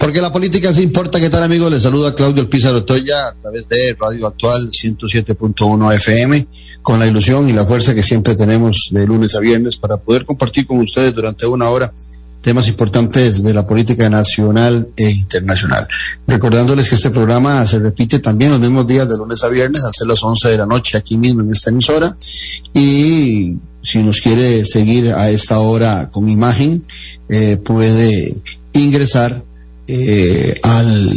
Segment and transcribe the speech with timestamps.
[0.00, 1.20] Porque la política sí importa.
[1.20, 1.70] ¿Qué tal, amigos?
[1.70, 6.46] Les saluda Claudio Pizarro Toya a través de Radio Actual 107.1 FM,
[6.80, 10.24] con la ilusión y la fuerza que siempre tenemos de lunes a viernes para poder
[10.24, 11.92] compartir con ustedes durante una hora
[12.40, 15.86] temas importantes de la política nacional e internacional.
[16.26, 20.06] Recordándoles que este programa se repite también los mismos días de lunes a viernes, ser
[20.06, 22.16] las 11 de la noche aquí mismo en esta emisora.
[22.72, 26.82] Y si nos quiere seguir a esta hora con imagen,
[27.28, 28.34] eh, puede
[28.72, 29.44] ingresar
[29.92, 31.10] eh, al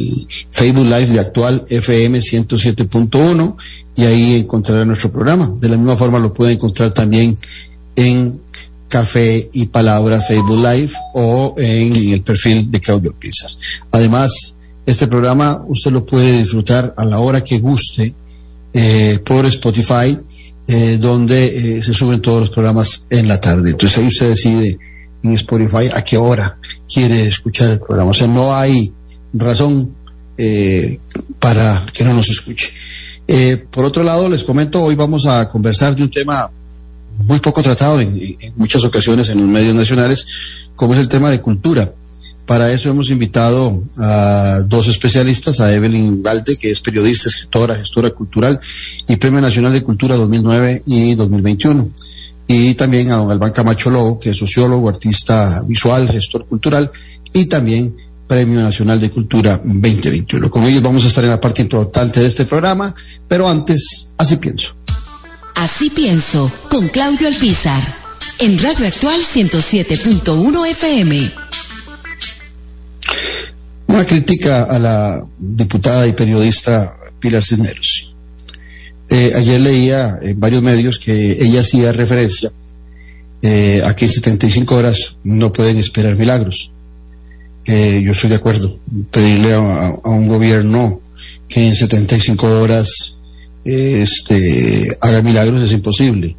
[0.49, 3.55] Facebook Live de actual FM 107.1
[3.95, 5.53] y ahí encontrará nuestro programa.
[5.59, 7.35] De la misma forma lo puede encontrar también
[7.95, 8.41] en
[8.87, 13.51] Café y Palabras Facebook Live o en el perfil de Claudio Pizar.
[13.91, 14.57] Además,
[14.87, 18.15] este programa usted lo puede disfrutar a la hora que guste
[18.73, 20.17] eh, por Spotify,
[20.67, 23.69] eh, donde se suben todos los programas en la tarde.
[23.69, 24.79] Entonces ahí usted decide
[25.23, 26.57] en Spotify a qué hora
[26.91, 28.11] quiere escuchar el programa.
[28.11, 28.93] O sea, no hay
[29.33, 29.91] razón
[30.37, 30.99] eh,
[31.39, 32.73] para que no nos escuche.
[33.27, 36.49] Eh, por otro lado, les comento, hoy vamos a conversar de un tema
[37.19, 40.25] muy poco tratado en, muchas ocasiones en los medios nacionales,
[40.75, 41.91] como es el tema de cultura.
[42.45, 48.09] Para eso hemos invitado a dos especialistas, a Evelyn Valde, que es periodista, escritora, gestora
[48.09, 48.59] cultural
[49.07, 51.89] y Premio Nacional de Cultura 2009 y 2021
[52.53, 56.91] y también a don Albán Camacho Lobo, que es sociólogo, artista visual, gestor cultural
[57.33, 57.95] y también
[58.27, 60.49] Premio Nacional de Cultura 2021.
[60.49, 62.93] Con ellos vamos a estar en la parte importante de este programa,
[63.27, 64.75] pero antes, así pienso.
[65.55, 67.81] Así pienso, con Claudio Alpizar,
[68.39, 71.31] en Radio Actual 107.1 FM.
[73.87, 78.12] Una crítica a la diputada y periodista Pilar Cisneros.
[79.09, 82.51] Eh, ayer leía en varios medios que ella hacía referencia
[83.41, 86.71] eh, a que en 75 horas no pueden esperar milagros.
[87.65, 88.73] Eh, yo estoy de acuerdo.
[89.11, 91.01] Pedirle a, un gobierno
[91.47, 93.17] que en 75 horas
[93.65, 96.35] este, haga milagros es imposible.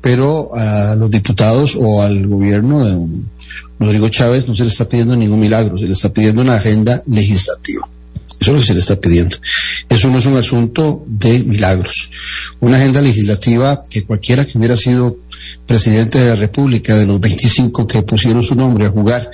[0.00, 3.26] Pero a los diputados o al gobierno de
[3.80, 7.02] Rodrigo Chávez no se le está pidiendo ningún milagro, se le está pidiendo una agenda
[7.06, 7.88] legislativa.
[8.46, 9.36] Eso es lo que se le está pidiendo.
[9.88, 12.12] Eso no es un asunto de milagros.
[12.60, 15.16] Una agenda legislativa que cualquiera que hubiera sido
[15.66, 19.28] presidente de la República, de los 25 que pusieron su nombre a jugar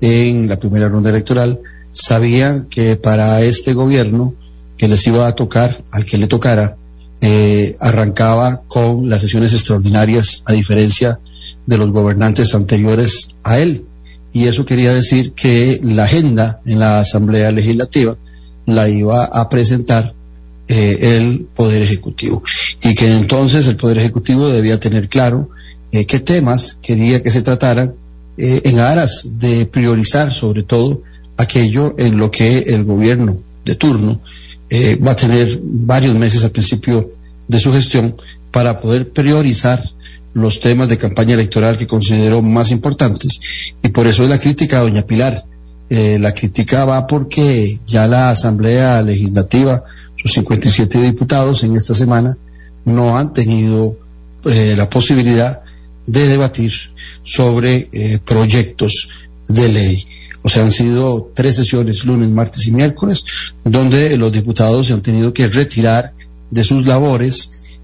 [0.00, 1.58] en la primera ronda electoral,
[1.90, 4.32] sabía que para este gobierno
[4.76, 6.76] que les iba a tocar, al que le tocara,
[7.20, 11.18] eh, arrancaba con las sesiones extraordinarias, a diferencia
[11.66, 13.84] de los gobernantes anteriores a él.
[14.32, 18.16] Y eso quería decir que la agenda en la Asamblea Legislativa
[18.66, 20.14] la iba a presentar
[20.68, 22.42] eh, el Poder Ejecutivo
[22.84, 25.50] y que entonces el Poder Ejecutivo debía tener claro
[25.90, 27.94] eh, qué temas quería que se trataran
[28.38, 31.02] eh, en aras de priorizar sobre todo
[31.36, 34.20] aquello en lo que el gobierno de turno
[35.06, 37.10] va a tener varios meses al principio
[37.46, 38.16] de su gestión
[38.50, 39.78] para poder priorizar
[40.32, 43.74] los temas de campaña electoral que consideró más importantes.
[43.82, 45.44] Y por eso es la crítica a doña Pilar,
[45.94, 49.84] eh, la crítica va porque ya la Asamblea Legislativa,
[50.16, 52.34] sus 57 diputados en esta semana,
[52.86, 53.98] no han tenido
[54.46, 55.62] eh, la posibilidad
[56.06, 56.72] de debatir
[57.22, 60.06] sobre eh, proyectos de ley.
[60.42, 63.22] O sea, han sido tres sesiones, lunes, martes y miércoles,
[63.62, 66.14] donde los diputados se han tenido que retirar
[66.50, 67.78] de sus labores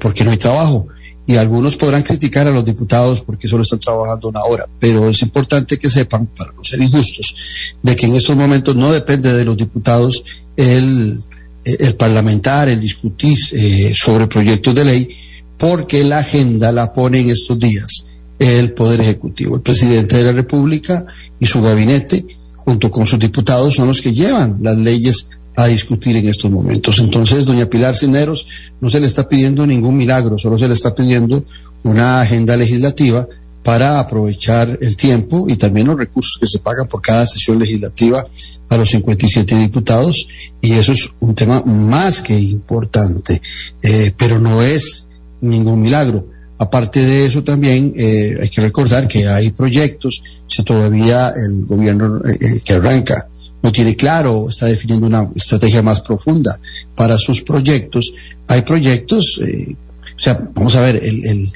[0.00, 0.88] porque no hay trabajo
[1.26, 5.22] y algunos podrán criticar a los diputados porque solo están trabajando una hora, pero es
[5.22, 9.44] importante que sepan, para no ser injustos, de que en estos momentos no depende de
[9.44, 10.22] los diputados
[10.56, 11.22] el,
[11.64, 15.08] el parlamentar, el discutir eh, sobre proyectos de ley,
[15.56, 18.06] porque la agenda la pone en estos días
[18.38, 19.56] el Poder Ejecutivo.
[19.56, 21.06] El presidente de la República
[21.38, 22.24] y su gabinete,
[22.56, 26.98] junto con sus diputados, son los que llevan las leyes a discutir en estos momentos.
[26.98, 28.46] Entonces, doña Pilar Cineros
[28.80, 31.44] no se le está pidiendo ningún milagro, solo se le está pidiendo
[31.84, 33.26] una agenda legislativa
[33.62, 38.24] para aprovechar el tiempo y también los recursos que se pagan por cada sesión legislativa
[38.68, 40.26] a los 57 diputados.
[40.60, 43.40] Y eso es un tema más que importante,
[43.82, 45.08] eh, pero no es
[45.40, 46.26] ningún milagro.
[46.58, 52.20] Aparte de eso, también eh, hay que recordar que hay proyectos, si todavía el gobierno
[52.28, 53.28] eh, que arranca
[53.62, 56.58] no tiene claro, está definiendo una estrategia más profunda
[56.96, 58.12] para sus proyectos.
[58.48, 61.48] Hay proyectos, eh, o sea, vamos a ver, el,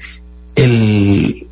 [0.55, 1.47] el,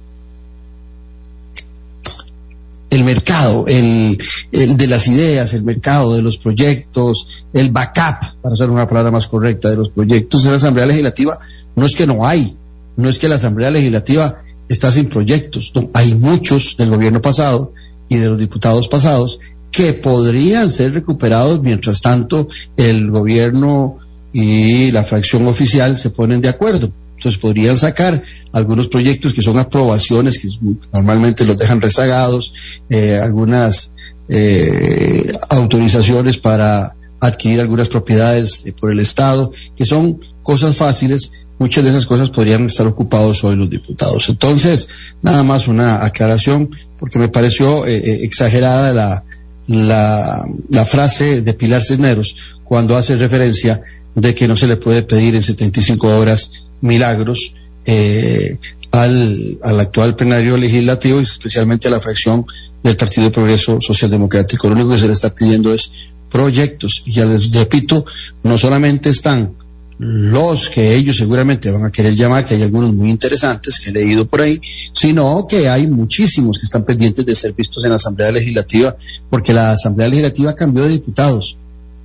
[2.91, 4.17] el, mercado, el,
[4.53, 9.11] el, de las ideas, el mercado de los proyectos, el backup, para usar una palabra
[9.11, 11.37] más correcta, de los proyectos de la Asamblea Legislativa,
[11.75, 12.56] no es que no hay,
[12.97, 17.73] no es que la Asamblea Legislativa está sin proyectos, hay muchos del gobierno pasado
[18.09, 19.41] y de los diputados pasados
[19.75, 23.99] que podrían ser recuperados mientras tanto el gobierno
[24.32, 26.93] y la fracción oficial se ponen de acuerdo.
[27.17, 28.23] Entonces podrían sacar
[28.53, 30.49] algunos proyectos que son aprobaciones, que
[30.93, 32.53] normalmente los dejan rezagados,
[32.91, 33.91] eh, algunas
[34.29, 41.47] eh, autorizaciones para adquirir algunas propiedades eh, por el Estado, que son cosas fáciles.
[41.59, 44.29] Muchas de esas cosas podrían estar ocupados hoy los diputados.
[44.29, 46.69] Entonces, nada más una aclaración,
[46.99, 49.25] porque me pareció eh, eh, exagerada la,
[49.67, 53.83] la, la, frase de Pilar Cisneros cuando hace referencia
[54.15, 57.55] de que no se le puede pedir en 75 horas milagros
[57.87, 58.59] eh,
[58.91, 62.45] al, al, actual plenario legislativo y especialmente a la fracción
[62.83, 64.69] del Partido de Progreso Social Democrático.
[64.69, 65.91] Lo único que se le está pidiendo es
[66.31, 67.03] proyectos.
[67.07, 68.05] Y ya les repito,
[68.43, 69.55] no solamente están
[69.99, 73.93] los que ellos seguramente van a querer llamar, que hay algunos muy interesantes que he
[73.93, 74.61] leído por ahí,
[74.93, 78.96] sino que hay muchísimos que están pendientes de ser vistos en la Asamblea Legislativa,
[79.31, 81.56] porque la Asamblea Legislativa cambió de diputados,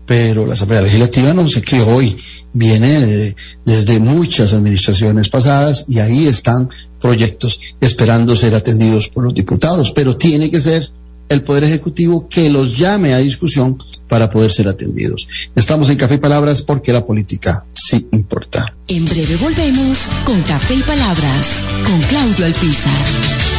[0.06, 2.16] pero la Asamblea Legislativa no se creó hoy,
[2.54, 6.70] viene de, desde muchas administraciones pasadas y ahí están
[7.00, 10.84] proyectos esperando ser atendidos por los diputados, pero tiene que ser
[11.30, 13.78] el Poder Ejecutivo que los llame a discusión
[14.08, 15.28] para poder ser atendidos.
[15.56, 18.76] Estamos en Café y Palabras porque la política sí importa.
[18.88, 21.48] En breve volvemos con Café y Palabras
[21.86, 23.59] con Claudio Alpizar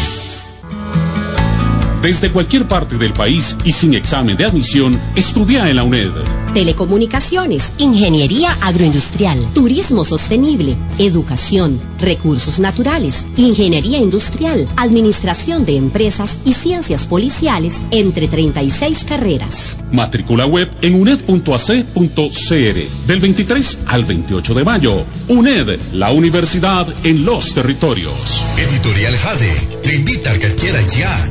[2.02, 6.10] desde cualquier parte del país y sin examen de admisión, estudia en la UNED.
[6.54, 17.06] Telecomunicaciones, Ingeniería Agroindustrial, Turismo Sostenible, Educación, Recursos Naturales, Ingeniería Industrial, Administración de Empresas y Ciencias
[17.06, 19.82] Policiales, entre 36 carreras.
[19.92, 25.04] Matrícula web en uned.ac.cr del 23 al 28 de mayo.
[25.28, 28.44] UNED, la universidad en los territorios.
[28.58, 31.30] Editorial Jade le invita a que adquiera ya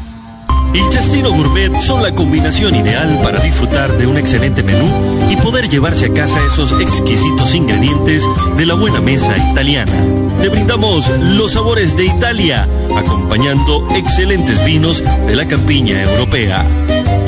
[0.75, 4.87] El Chastino Gourmet son la combinación ideal para disfrutar de un excelente menú
[5.31, 8.25] y poder llevarse a casa esos exquisitos ingredientes
[8.57, 9.93] de la buena mesa italiana.
[10.41, 16.65] Te brindamos los sabores de Italia, acompañando excelentes vinos de la campiña europea.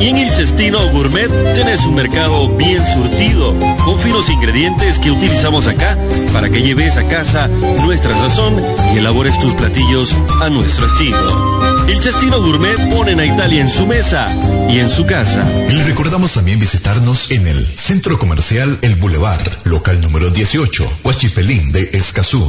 [0.01, 3.53] Y en el Cestino Gourmet tenés un mercado bien surtido,
[3.85, 5.99] con finos ingredientes que utilizamos acá
[6.33, 7.49] para que lleves a casa
[7.83, 8.63] nuestra sazón
[8.95, 11.89] y elabores tus platillos a nuestro estilo.
[11.89, 14.29] El Cestino Gourmet ponen a Italia en su mesa
[14.69, 15.45] y en su casa.
[15.71, 21.91] Y recordamos también visitarnos en el Centro Comercial El Boulevard, local número 18, Huachipelín de
[21.95, 22.47] Escazú,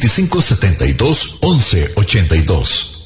[0.00, 2.96] 2572-1182.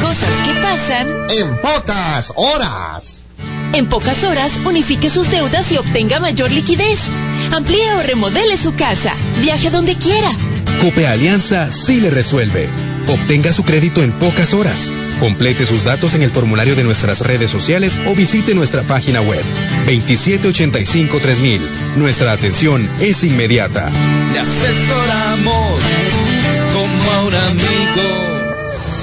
[0.00, 3.24] Cosas que pasan en pocas horas.
[3.74, 7.08] En pocas horas, unifique sus deudas y obtenga mayor liquidez.
[7.52, 9.14] Amplíe o remodele su casa.
[9.40, 10.28] Viaje donde quiera.
[10.80, 12.91] Cope Alianza sí le resuelve.
[13.08, 14.92] Obtenga su crédito en pocas horas.
[15.20, 19.42] Complete sus datos en el formulario de nuestras redes sociales o visite nuestra página web
[19.86, 21.60] 2785-3000.
[21.96, 23.90] Nuestra atención es inmediata.
[24.32, 25.82] Le asesoramos
[26.72, 28.22] como a un amigo.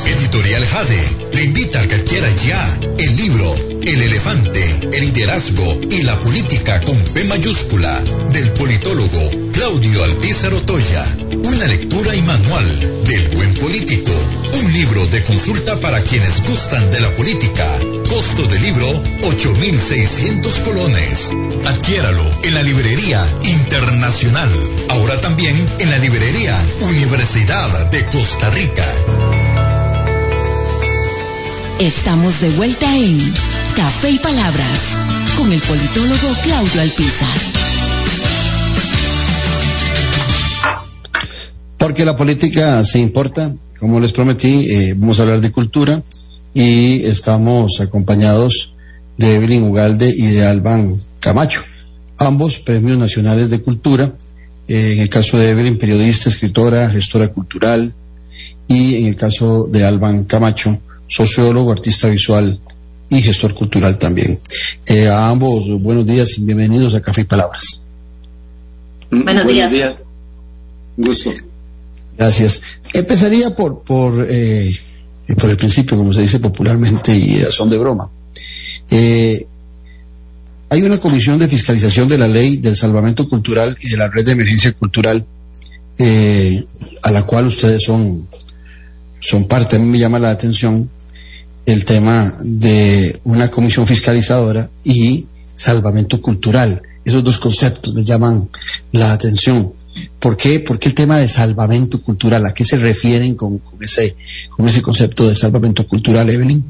[0.06, 6.03] Editorial Jade le invita a que adquiera ya el libro El elefante, el liderazgo y
[6.03, 8.00] la política con P mayúscula
[8.31, 11.05] del politólogo Claudio Alpizar Otoya.
[11.43, 14.12] Una lectura y manual del buen político.
[14.62, 17.67] Un libro de consulta para quienes gustan de la política.
[18.09, 21.31] Costo del libro 8.600 colones.
[21.65, 24.50] Adquiéralo en la librería internacional.
[24.89, 28.86] Ahora también en la librería Universidad de Costa Rica.
[31.79, 33.17] Estamos de vuelta en
[33.79, 34.79] Café y Palabras
[35.38, 37.38] con el politólogo Claudio Alpizar.
[41.77, 46.03] Porque la política se importa, como les prometí, eh, vamos a hablar de cultura
[46.53, 48.74] y estamos acompañados
[49.15, 51.62] de Evelyn Ugalde y de Alban Camacho,
[52.17, 54.13] ambos premios nacionales de cultura.
[54.67, 57.95] Eh, en el caso de Evelyn, periodista, escritora, gestora cultural,
[58.67, 62.59] y en el caso de Alban Camacho, sociólogo, artista visual
[63.10, 64.39] y gestor cultural también.
[64.88, 67.84] Eh, a ambos, buenos días y bienvenidos a Café y Palabras.
[69.12, 69.72] Buenos, días.
[69.72, 70.04] días.
[70.98, 71.32] Gusto.
[72.18, 72.62] Gracias.
[72.94, 74.72] Empezaría por, por, eh,
[75.39, 78.10] por el principio, como se dice popularmente, y son de broma.
[78.92, 79.48] Eh,
[80.70, 84.25] hay una comisión de fiscalización de la ley del salvamento cultural y de la red
[84.25, 85.25] de emergencia cultural,
[85.98, 86.63] eh,
[87.04, 88.28] a la cual ustedes son,
[89.20, 89.78] son parte.
[89.78, 90.89] A mí me llama la atención
[91.72, 96.82] el tema de una comisión fiscalizadora y salvamento cultural.
[97.06, 98.50] Esos dos conceptos me llaman
[98.92, 99.74] la atención.
[100.20, 100.60] ¿Por qué?
[100.62, 102.46] ¿Por qué el tema de salvamento cultural?
[102.46, 104.16] ¿A qué se refieren con, ese,
[104.50, 106.64] con ese concepto de salvamento cultural, Evelyn?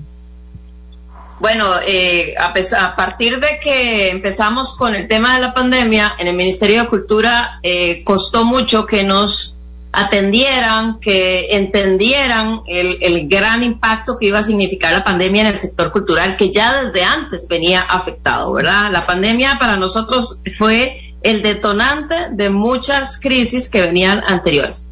[1.40, 2.54] Bueno, eh, a,
[2.86, 6.90] a, partir de que empezamos con el tema de la pandemia, en el Ministerio de
[6.90, 9.56] Cultura eh, costó mucho que nos
[9.92, 15.60] atendieran, que entendieran el, el, gran impacto que iba a significar la pandemia en el
[15.60, 18.92] sector cultural, que ya desde antes venía afectado, ¿verdad?
[18.92, 24.88] La pandemia para nosotros fue el detonante de muchas crisis que venían anteriores.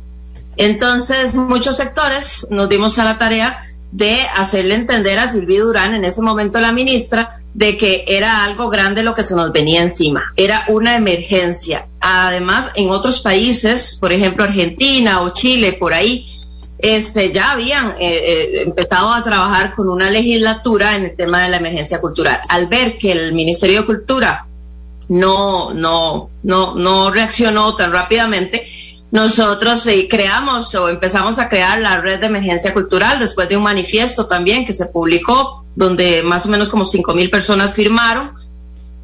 [0.57, 3.61] Entonces, muchos sectores nos dimos a la tarea
[3.91, 8.69] de hacerle entender a Silvia Durán, en ese momento la ministra, de que era algo
[8.69, 11.87] grande lo que se nos venía encima, era una emergencia.
[11.99, 16.27] Además, en otros países, por ejemplo Argentina o Chile, por ahí,
[16.77, 21.49] este, ya habían eh, eh, empezado a trabajar con una legislatura en el tema de
[21.49, 22.39] la emergencia cultural.
[22.47, 24.45] Al ver que el Ministerio de Cultura
[25.09, 28.67] no, no, no, no reaccionó tan rápidamente,
[29.09, 33.63] nosotros eh, creamos o empezamos a crear la red de emergencia cultural después de un
[33.63, 38.31] manifiesto también que se publicó donde más o menos como cinco mil personas firmaron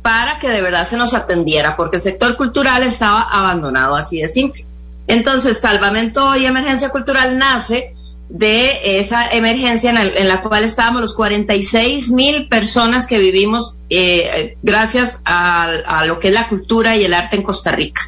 [0.02, 4.28] para que de verdad se nos atendiera, porque el sector cultural estaba abandonado, así de
[4.28, 4.66] simple.
[5.06, 7.94] Entonces, Salvamento y Emergencia Cultural nace
[8.28, 15.22] de esa emergencia en, la cual estábamos los 46 mil personas que vivimos eh, gracias
[15.26, 18.02] a lo que es la cultura y el arte en Costa Rica.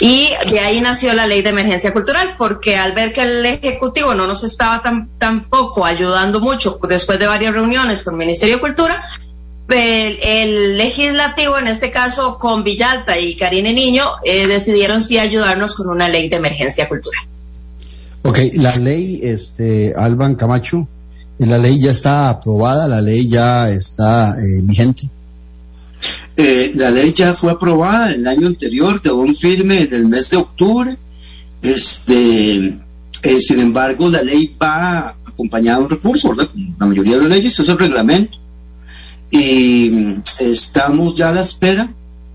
[0.00, 4.14] Y de ahí nació la ley de emergencia cultural, porque al ver que el Ejecutivo
[4.14, 8.60] no nos estaba tan, tampoco ayudando mucho después de varias reuniones con el Ministerio de
[8.60, 9.04] Cultura,
[9.68, 15.88] el, legislativo, en este caso con Villalta y Karine Niño, eh, decidieron sí ayudarnos con
[15.88, 17.22] una ley de emergencia cultural.
[18.22, 20.88] Ok, la ley, este, Alban Camacho,
[21.38, 25.08] la ley ya está aprobada, la ley ya está eh, vigente.
[26.36, 30.30] Eh, la ley ya fue aprobada el año anterior, quedó un firme en el mes
[30.30, 30.96] de octubre.
[31.62, 32.78] Este,
[33.22, 36.50] eh, sin embargo, la ley va acompañada de un recurso, ¿verdad?
[36.78, 38.36] la mayoría de leyes, es el reglamento.
[39.30, 41.92] Y mm, estamos ya a la espera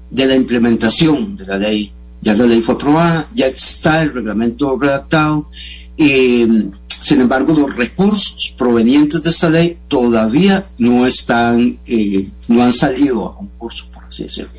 [0.10, 1.92] de la implementación de la ley.
[2.22, 5.50] Ya la ley fue aprobada, ya está el reglamento redactado.
[5.96, 6.72] Y mm,
[7.02, 13.26] sin embargo, los recursos provenientes de esta ley todavía no están, eh, no han salido
[13.26, 14.52] a concurso, por así decirlo.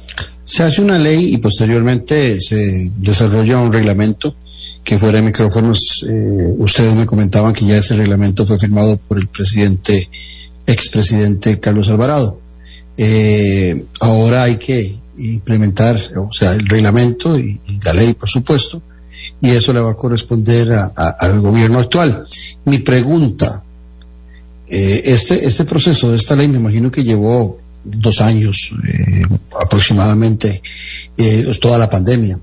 [0.45, 4.35] Se hace una ley y posteriormente se desarrolla un reglamento
[4.83, 6.05] que fuera de micrófonos.
[6.09, 10.09] Eh, ustedes me comentaban que ya ese reglamento fue firmado por el presidente,
[10.67, 12.41] expresidente Carlos Alvarado.
[12.97, 18.83] Eh, ahora hay que implementar, o sea, el reglamento y la ley, por supuesto,
[19.41, 22.27] y eso le va a corresponder al gobierno actual.
[22.65, 23.63] Mi pregunta,
[24.69, 29.23] eh, este, este proceso de esta ley me imagino que llevó dos años eh,
[29.61, 30.63] aproximadamente,
[31.17, 32.39] eh, toda la pandemia.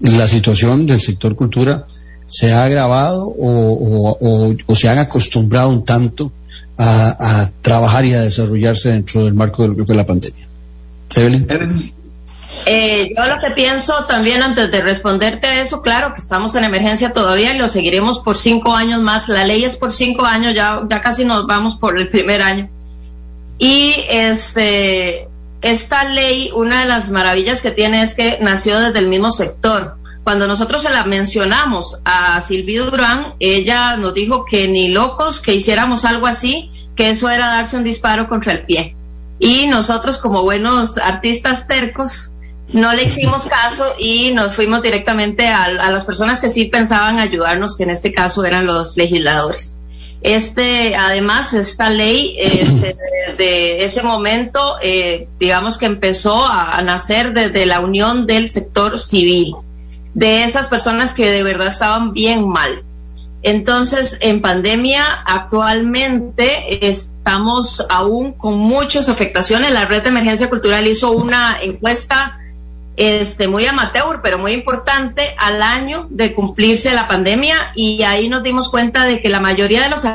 [0.00, 1.86] ¿La situación del sector cultura
[2.26, 6.32] se ha agravado o, se han acostumbrado un tanto
[6.76, 10.48] a, trabajar y a desarrollarse dentro del marco de lo que fue la pandemia?
[11.14, 11.93] Evelyn.
[12.66, 17.12] Eh, yo lo que pienso también antes de responderte eso, claro que estamos en emergencia
[17.12, 19.28] todavía y lo seguiremos por cinco años más.
[19.28, 22.70] La ley es por cinco años, ya, ya casi nos vamos por el primer año.
[23.58, 25.28] Y este,
[25.62, 29.96] esta ley, una de las maravillas que tiene es que nació desde el mismo sector.
[30.24, 35.54] Cuando nosotros se la mencionamos a Silvia Durán, ella nos dijo que ni locos que
[35.54, 38.96] hiciéramos algo así, que eso era darse un disparo contra el pie.
[39.38, 42.32] Y nosotros como buenos artistas tercos,
[42.74, 47.76] no le hicimos caso y nos fuimos directamente a, las personas que sí pensaban ayudarnos,
[47.76, 49.76] que en este caso eran los legisladores.
[50.22, 56.82] Este, además, esta ley este, de, de, ese momento, eh, digamos que empezó a, a,
[56.82, 59.54] nacer desde la unión del sector civil,
[60.14, 62.82] de esas personas que de verdad estaban bien mal.
[63.42, 69.70] Entonces, en pandemia, actualmente estamos aún con muchas afectaciones.
[69.70, 72.38] La Red de Emergencia Cultural hizo una encuesta
[72.96, 78.42] este, muy amateur, pero muy importante, al año de cumplirse la pandemia y ahí nos
[78.42, 80.06] dimos cuenta de que la mayoría de los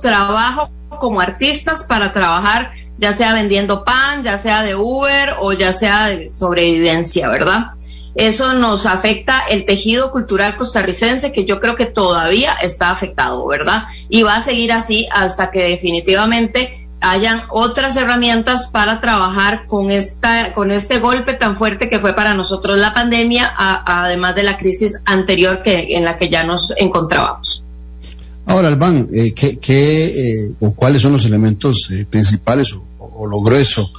[0.00, 0.70] trabajo
[1.00, 6.06] como artistas para trabajar ya sea vendiendo pan, ya sea de Uber o ya sea
[6.06, 7.72] de sobrevivencia, ¿verdad?
[8.14, 13.84] Eso nos afecta el tejido cultural costarricense que yo creo que todavía está afectado, ¿verdad?
[14.08, 20.52] Y va a seguir así hasta que definitivamente hayan otras herramientas para trabajar con esta
[20.54, 24.56] con este golpe tan fuerte que fue para nosotros la pandemia, a, además de la
[24.56, 27.62] crisis anterior que en la que ya nos encontrábamos.
[28.46, 33.26] Ahora, Albán, eh, ¿qué, qué eh, o cuáles son los elementos eh, principales o, o,
[33.26, 33.90] lo grueso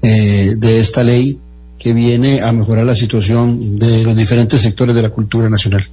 [0.00, 1.38] de esta ley
[1.78, 5.86] que viene a mejorar la situación de los diferentes sectores de la cultura nacional?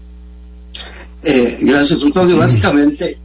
[1.59, 2.37] gracias, Antonio.
[2.37, 3.17] Básicamente,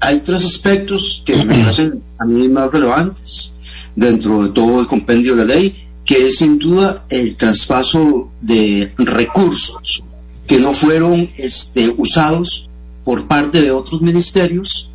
[0.00, 3.54] hay tres aspectos que me parecen mí más relevantes
[3.94, 8.92] dentro de todo el compendio de la ley, que es sin duda el traspaso de
[8.98, 10.02] recursos
[10.46, 12.68] que no fueron este, usados
[13.04, 14.90] por parte de otros ministerios,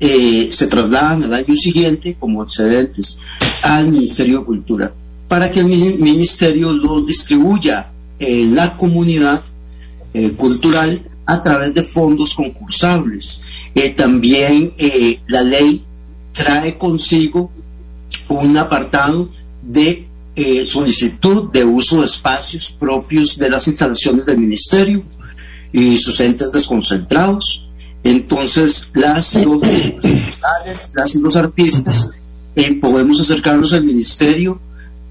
[0.00, 3.18] eh, se trasladan al año siguiente como excedentes
[3.62, 4.92] al Ministerio de Cultura,
[5.28, 9.42] para que el ministerio los distribuya en la comunidad
[10.12, 13.44] eh, cultural a través de fondos concursables.
[13.74, 15.84] Eh, también eh, la ley
[16.32, 17.50] trae consigo
[18.28, 19.30] un apartado
[19.62, 25.04] de eh, solicitud de uso de espacios propios de las instalaciones del ministerio
[25.72, 27.68] y sus entes desconcentrados.
[28.02, 32.12] Entonces, las y los, artistas
[32.80, 34.60] podemos acercarnos al ministerio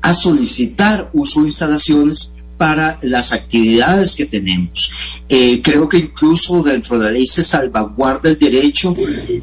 [0.02, 4.92] a solicitar uso de instalaciones para las actividades que tenemos.
[5.30, 8.94] Eh, creo que incluso dentro de la ley se salvaguarda el derecho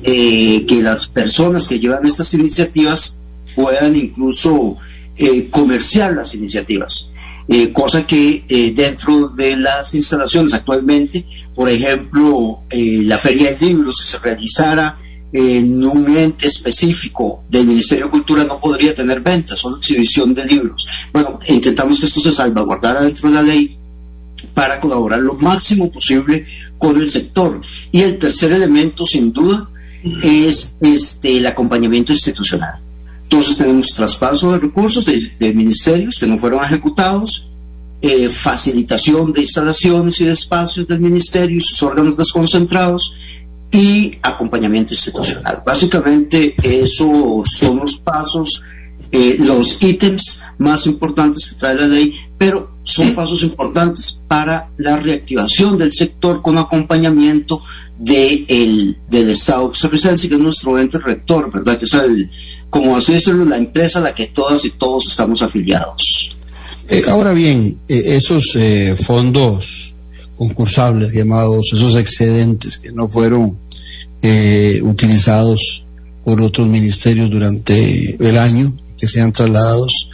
[0.03, 3.19] eh, que las personas que llevan estas iniciativas
[3.55, 4.77] puedan incluso
[5.17, 7.09] eh, comerciar las iniciativas.
[7.49, 11.25] Eh, cosa que eh, dentro de las instalaciones actualmente,
[11.55, 14.99] por ejemplo, la Feria del Libro, si se realizara
[15.33, 20.45] en un ente específico del Ministerio de Cultura no podría tener ventas, solo exhibición de
[20.45, 20.87] libros.
[21.13, 23.79] Bueno, intentamos que esto se salvaguardara dentro de la ley
[24.55, 26.47] para colaborar lo máximo posible
[26.79, 27.61] con el sector.
[27.91, 29.69] Y el tercer elemento, sin duda,
[30.23, 32.79] es este, el acompañamiento institucional.
[33.25, 37.51] Entonces tenemos traspaso de recursos de, de ministerios que no fueron ejecutados,
[38.03, 43.15] eh, facilitación de instalaciones y de espacios del ministerio y sus órganos desconcentrados,
[43.77, 45.63] y acompañamiento institucional.
[45.65, 48.63] Básicamente, esos son los pasos,
[49.13, 54.97] eh, los ítems más importantes que trae la ley, pero son pasos importantes para la
[54.97, 57.61] reactivación del sector con acompañamiento
[57.99, 61.79] de el, del Estado costarricense, que es nuestro ente rector, ¿verdad?
[61.79, 62.31] Que es el,
[62.71, 66.35] como así decirlo, la empresa a la que todas y todos estamos afiliados.
[67.09, 69.96] Ahora bien, eh, esos eh, fondos
[70.37, 73.59] concursables llamados, esos excedentes que no fueron
[74.23, 75.85] eh, utilizados
[76.25, 80.11] por otros ministerios durante el año, que sean trasladados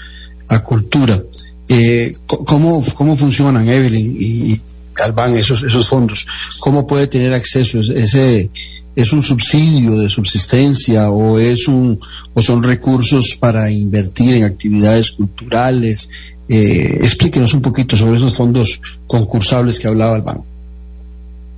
[0.49, 1.21] a cultura.
[1.69, 4.61] Eh, ¿cómo, ¿Cómo funcionan, Evelyn y
[5.03, 6.27] Albán, esos, esos fondos?
[6.61, 7.81] ¿Cómo puede tener acceso?
[7.81, 8.51] ¿Ese
[8.95, 11.99] es un subsidio de subsistencia o, es un,
[12.35, 16.09] o son recursos para invertir en actividades culturales?
[16.49, 20.43] Eh, explíquenos un poquito sobre esos fondos concursables que hablaba Albán.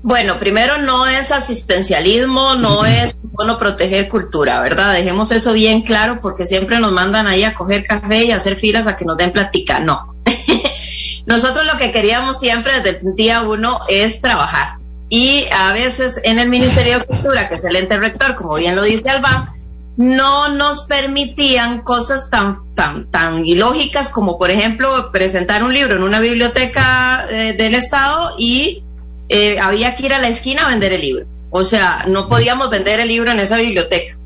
[0.04, 4.92] Bueno, primero no es asistencialismo, no es bueno proteger cultura, ¿verdad?
[4.92, 8.56] Dejemos eso bien claro porque siempre nos mandan ahí a coger café y a hacer
[8.56, 9.80] filas a que nos den platica.
[9.80, 10.14] No.
[11.26, 14.76] Nosotros lo que queríamos siempre desde el día uno es trabajar.
[15.08, 18.74] Y a veces en el Ministerio de Cultura, que es el ente rector, como bien
[18.74, 19.52] lo dice Alba,
[19.96, 26.02] no nos permitían cosas tan, tan, tan ilógicas como, por ejemplo, presentar un libro en
[26.02, 28.82] una biblioteca eh, del Estado y
[29.28, 31.26] eh, había que ir a la esquina a vender el libro.
[31.50, 34.16] O sea, no podíamos vender el libro en esa biblioteca.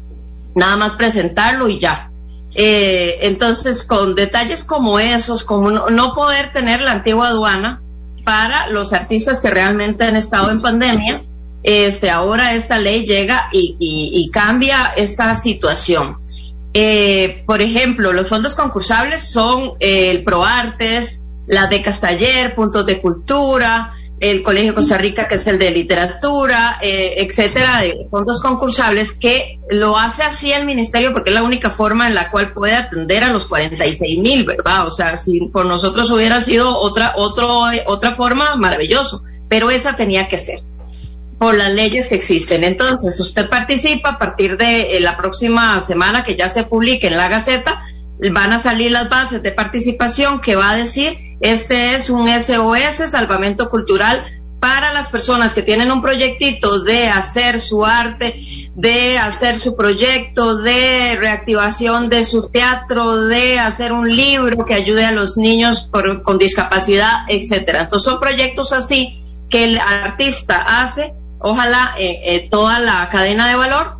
[0.55, 2.11] nada más presentarlo y ya.
[2.55, 7.83] Eh, entonces, con detalles como esos, como no, poder tener la antigua aduana
[8.29, 11.25] para los artistas que realmente han estado en pandemia,
[11.62, 16.19] este, ahora esta ley llega y, cambia esta situación.
[16.75, 23.01] Eh, por ejemplo, los fondos concursables son eh, el ProArtes, las becas taller, puntos de
[23.01, 29.13] cultura, el Colegio Costa Rica, que es el de literatura, eh, etcétera, de fondos concursables,
[29.13, 32.75] que lo hace así el ministerio porque es la única forma en la cual puede
[32.75, 34.87] atender a los 46 mil, ¿verdad?
[34.87, 40.29] O sea, si por nosotros hubiera sido otra, otro, otra forma, maravilloso, pero esa tenía
[40.29, 40.61] que ser
[41.39, 42.65] por las leyes que existen.
[42.65, 47.17] Entonces, usted participa a partir de eh, la próxima semana que ya se publique en
[47.17, 47.83] la Gaceta,
[48.33, 53.11] van a salir las bases de participación que va a decir este es un SOS,
[53.11, 54.27] Salvamento Cultural,
[54.59, 60.57] para las personas que tienen un proyectito de hacer su arte, de hacer su proyecto
[60.57, 65.89] de reactivación de su teatro, de hacer un libro que ayude a los niños
[66.25, 67.83] con discapacidad, etcétera.
[67.83, 73.55] Entonces son proyectos así que el artista hace, ojalá eh, eh, toda la cadena de
[73.55, 73.98] valor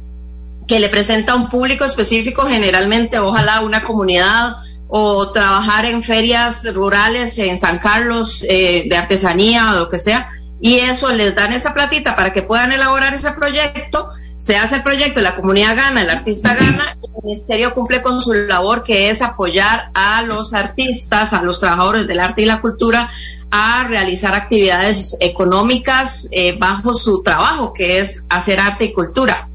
[0.69, 6.73] que le presenta a un público específico, generalmente ojalá una comunidad o trabajar en ferias
[6.75, 11.53] rurales en San Carlos eh, de artesanía o lo que sea, y eso les dan
[11.53, 16.03] esa platita para que puedan elaborar ese proyecto, se hace el proyecto, la comunidad gana,
[16.03, 20.55] el artista gana, y el ministerio cumple con su labor que es apoyar a los
[20.55, 23.11] artistas, a los trabajadores del arte y la cultura
[23.51, 29.49] a realizar actividades económicas eh, bajo su trabajo, que es hacer arte y cultura.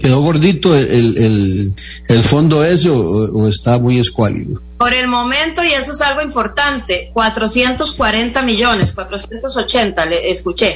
[0.00, 1.74] ¿Quedó gordito el,
[2.08, 4.60] el, fondo ese o, está muy escuálido?
[4.78, 10.74] Por el momento, y eso es algo importante, 440 millones, 480, le escuché,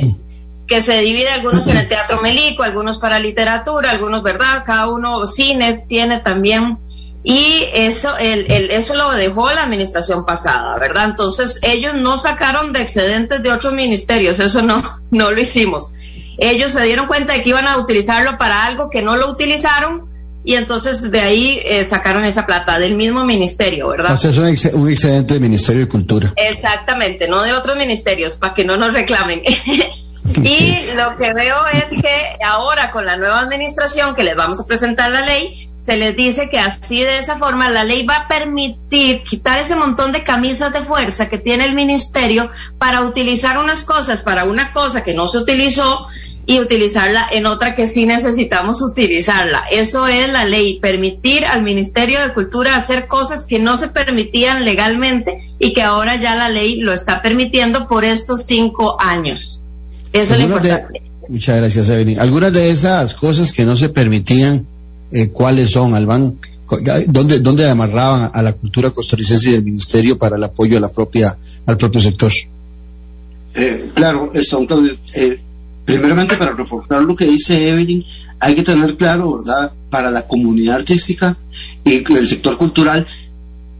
[0.66, 4.62] que se divide algunos en el Teatro Melico, algunos para literatura, algunos, ¿verdad?
[4.66, 6.76] Cada uno, cine tiene también.
[7.22, 11.06] Y eso, el, el, eso lo dejó la administración pasada, ¿verdad?
[11.06, 15.92] Entonces, ellos no sacaron de excedentes de otros ministerios, eso no, no lo hicimos
[16.38, 20.12] ellos se dieron cuenta de que iban a utilizarlo para algo que no lo utilizaron
[20.44, 24.12] y entonces de ahí eh, sacaron esa plata del mismo ministerio, ¿verdad?
[24.12, 26.32] O sea, es un, excedente del Ministerio de Cultura.
[26.36, 29.42] Exactamente, no de otros ministerios, para que no nos reclamen.
[30.44, 34.66] y lo que veo es que ahora con la nueva administración que les vamos a
[34.66, 38.28] presentar la ley, se les dice que así de esa forma la ley va a
[38.28, 43.82] permitir quitar ese montón de camisas de fuerza que tiene el ministerio para utilizar unas
[43.82, 46.06] cosas para una cosa que no se utilizó
[46.46, 49.64] y utilizarla en otra que sí necesitamos utilizarla.
[49.70, 54.64] Eso es la ley, permitir al Ministerio de Cultura hacer cosas que no se permitían
[54.64, 59.60] legalmente y que ahora ya la ley lo está permitiendo por estos cinco años.
[60.14, 61.02] Eso es lo importante.
[61.28, 62.20] muchas gracias, Evelyn.
[62.20, 64.66] Algunas de esas cosas que no se permitían,
[65.14, 65.92] eh, ¿cuáles son?
[67.06, 70.90] ¿Dónde, ¿Dónde amarraban a la cultura costarricense y del ministerio para el apoyo a la
[70.90, 72.32] propia, al propio sector?
[73.54, 74.66] Eh, claro, son
[75.14, 75.40] eh,
[75.84, 78.02] primeramente para reforzar lo que dice Evelyn,
[78.40, 81.38] hay que tener claro, ¿verdad?, para la comunidad artística
[81.84, 83.06] y el sector cultural,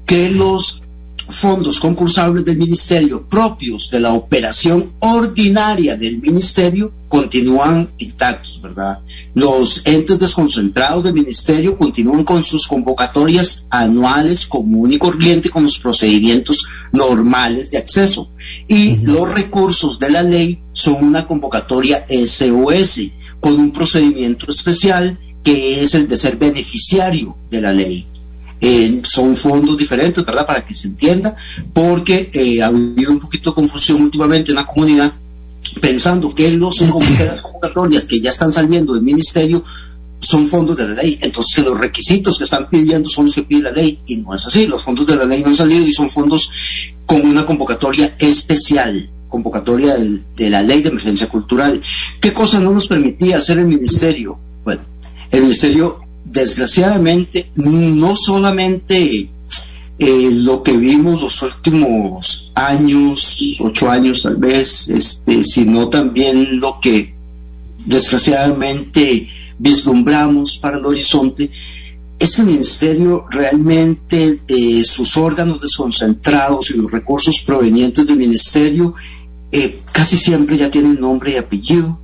[0.06, 0.83] que los
[1.28, 8.98] fondos concursables del ministerio propios de la operación ordinaria del ministerio continúan intactos, ¿verdad?
[9.34, 15.78] Los entes desconcentrados del ministerio continúan con sus convocatorias anuales común y corriente con los
[15.78, 18.30] procedimientos normales de acceso.
[18.68, 23.00] Y los recursos de la ley son una convocatoria SOS
[23.40, 28.06] con un procedimiento especial que es el de ser beneficiario de la ley.
[28.66, 30.46] Eh, son fondos diferentes, ¿verdad?
[30.46, 31.36] Para que se entienda,
[31.74, 35.12] porque eh, ha habido un poquito de confusión últimamente en la comunidad
[35.82, 39.62] pensando que los las convocatorias que ya están saliendo del ministerio
[40.18, 43.42] son fondos de la ley, entonces que los requisitos que están pidiendo son los que
[43.42, 45.86] pide la ley, y no es así, los fondos de la ley no han salido
[45.86, 46.50] y son fondos
[47.04, 51.82] con una convocatoria especial, convocatoria de, la ley de emergencia cultural.
[52.18, 54.38] ¿Qué cosa no nos permitía hacer el ministerio?
[54.64, 54.82] Bueno,
[55.30, 59.28] el ministerio desgraciadamente no solamente
[59.98, 66.80] eh, lo que vimos los últimos años, ocho años tal vez, este, sino también lo
[66.80, 67.14] que
[67.84, 71.50] desgraciadamente vislumbramos para el horizonte,
[72.18, 74.40] es que el ministerio realmente,
[74.84, 78.94] sus órganos desconcentrados y los recursos provenientes del ministerio
[79.52, 81.98] eh, casi siempre ya tienen nombre y apellido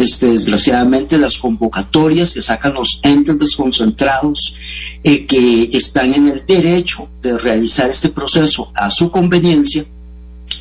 [0.00, 4.56] este, desgraciadamente las convocatorias que sacan los entes desconcentrados
[5.04, 9.84] eh, que están en el derecho de realizar este proceso a su conveniencia.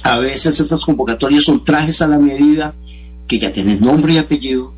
[0.04, 2.76] A veces estas convocatorias son trajes a la medida
[3.28, 4.74] que ya tienen nombre y apellido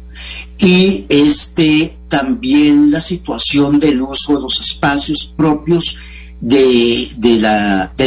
[0.60, 5.98] y este también la situación del uso de los espacios propios
[6.40, 7.08] del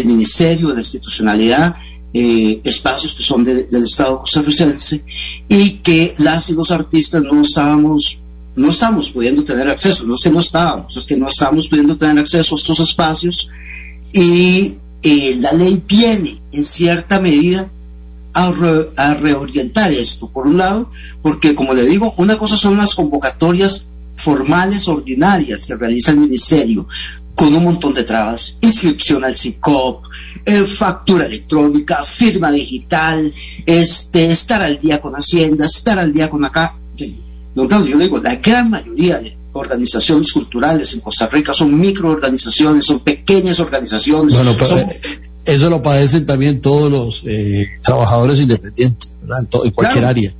[0.04, 1.74] Ministerio, de la institucionalidad,
[2.12, 5.02] eh, espacios que son del Estado costarricense
[5.48, 8.20] y que las y los artistas no estábamos
[8.56, 11.96] no estamos pudiendo tener acceso, no es que no estábamos, es que no estamos pudiendo
[11.96, 13.48] tener acceso a estos espacios
[14.12, 17.68] y eh, la ley viene en cierta medida
[18.32, 18.52] a,
[18.96, 23.86] a, reorientar esto, por un lado, porque como le digo, una cosa son las convocatorias
[24.16, 26.86] formales ordinarias que realiza el ministerio,
[27.34, 30.04] con un montón de trabas, inscripción al CICOP,
[30.46, 33.32] eh, factura electrónica, firma digital,
[33.66, 36.76] este, estar al día con Hacienda, estar al día con acá.
[37.54, 42.84] No, no, yo digo, la gran mayoría de organizaciones culturales en Costa Rica son microorganizaciones,
[42.84, 44.34] son pequeñas organizaciones.
[44.34, 44.86] Bueno, pero eh,
[45.46, 49.46] eso lo padecen también todos los eh, trabajadores independientes, ¿verdad?
[49.64, 50.34] En, cualquier área.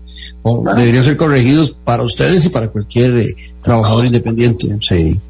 [0.76, 3.24] Deberían ser corregidos para ustedes y para cualquier
[3.62, 4.76] trabajador independiente.
[4.80, 5.20] Sí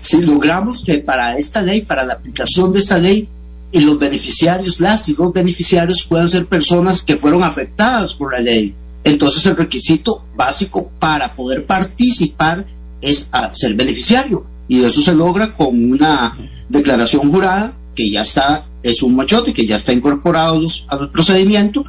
[0.00, 3.28] si logramos que para esta ley, para la aplicación de esta ley,
[3.70, 8.40] y los beneficiarios, las y los beneficiarios puedan ser personas que fueron afectadas por la
[8.40, 8.74] ley.
[9.04, 12.66] Entonces el requisito básico para poder participar
[13.00, 14.46] es ser beneficiario.
[14.68, 16.36] Y eso se logra con una
[16.68, 21.84] declaración jurada que ya está, es un machote, que ya está incorporado al procedimiento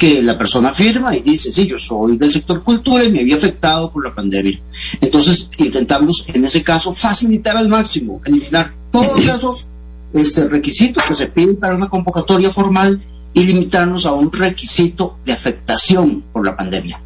[0.00, 3.36] que la persona firma y dice, sí, yo soy del sector cultura y me había
[3.36, 4.58] afectado por la pandemia.
[4.98, 9.66] Entonces intentamos en ese caso facilitar al máximo, eliminar todos esos
[10.14, 12.98] este, requisitos que se piden para una convocatoria formal
[13.34, 16.98] y limitarnos a un requisito de afectación por la pandemia.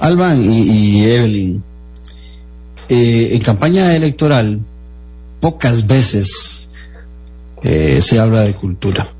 [0.00, 1.62] Alban y, Evelyn,
[2.88, 4.58] eh, en campaña electoral
[5.40, 6.70] pocas veces
[7.62, 9.12] eh, se habla de cultura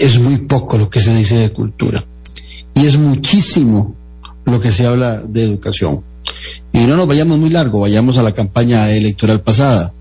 [0.00, 2.04] es muy poco lo que se dice de cultura
[2.74, 3.94] y es muchísimo
[4.44, 6.02] lo que se habla de educación.
[6.72, 9.92] Y no nos vayamos muy largo, vayamos a la campaña electoral pasada.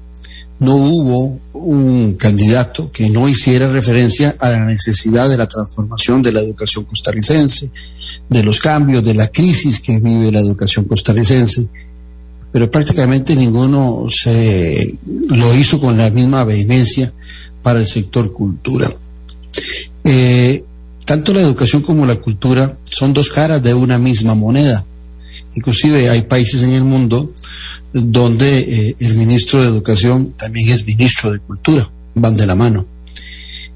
[0.60, 6.32] No hubo un candidato que no hiciera referencia a la necesidad de la transformación de
[6.32, 7.72] la educación costarricense,
[8.30, 11.68] de los cambios, de la crisis que vive la educación costarricense,
[12.52, 14.98] pero prácticamente ninguno se
[15.30, 17.12] lo hizo con la misma vehemencia
[17.64, 18.90] para el sector cultura.
[20.04, 20.64] Eh,
[21.06, 24.86] tanto la educación como la cultura son dos caras de una misma moneda.
[25.56, 27.32] Inclusive hay países en el mundo
[27.94, 32.86] donde eh, el ministro de Educación también es ministro de Cultura, van de la mano.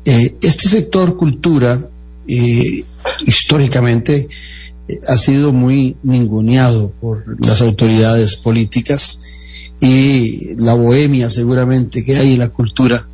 [0.06, 1.90] Eh, este sector cultura
[3.26, 4.28] históricamente
[5.08, 9.20] ha sido muy ninguneado por las autoridades políticas
[9.82, 13.08] y la bohemia seguramente que hay en la cultura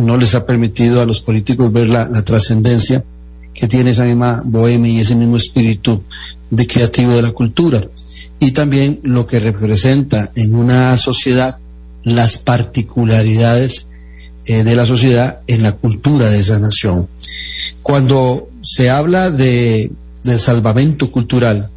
[0.00, 3.04] no les ha permitido a los políticos ver la, trascendencia
[3.54, 6.02] que tiene esa misma bohemia y ese mismo espíritu
[6.50, 7.80] de creativo de la cultura.
[8.38, 11.58] Y también lo que representa en una sociedad
[12.02, 13.88] las particularidades
[14.46, 17.08] eh, de la sociedad en la cultura de esa nación.
[17.82, 19.90] Cuando se habla de,
[20.22, 21.70] del salvamento cultural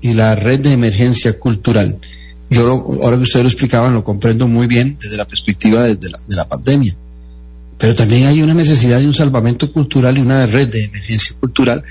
[0.00, 1.98] y la red de emergencia cultural,
[2.50, 2.68] yo
[3.02, 6.96] ahora que ustedes lo explicaban lo comprendo muy bien desde la perspectiva de la pandemia
[7.82, 11.82] pero también hay una necesidad de un salvamento cultural y una red de emergencia cultural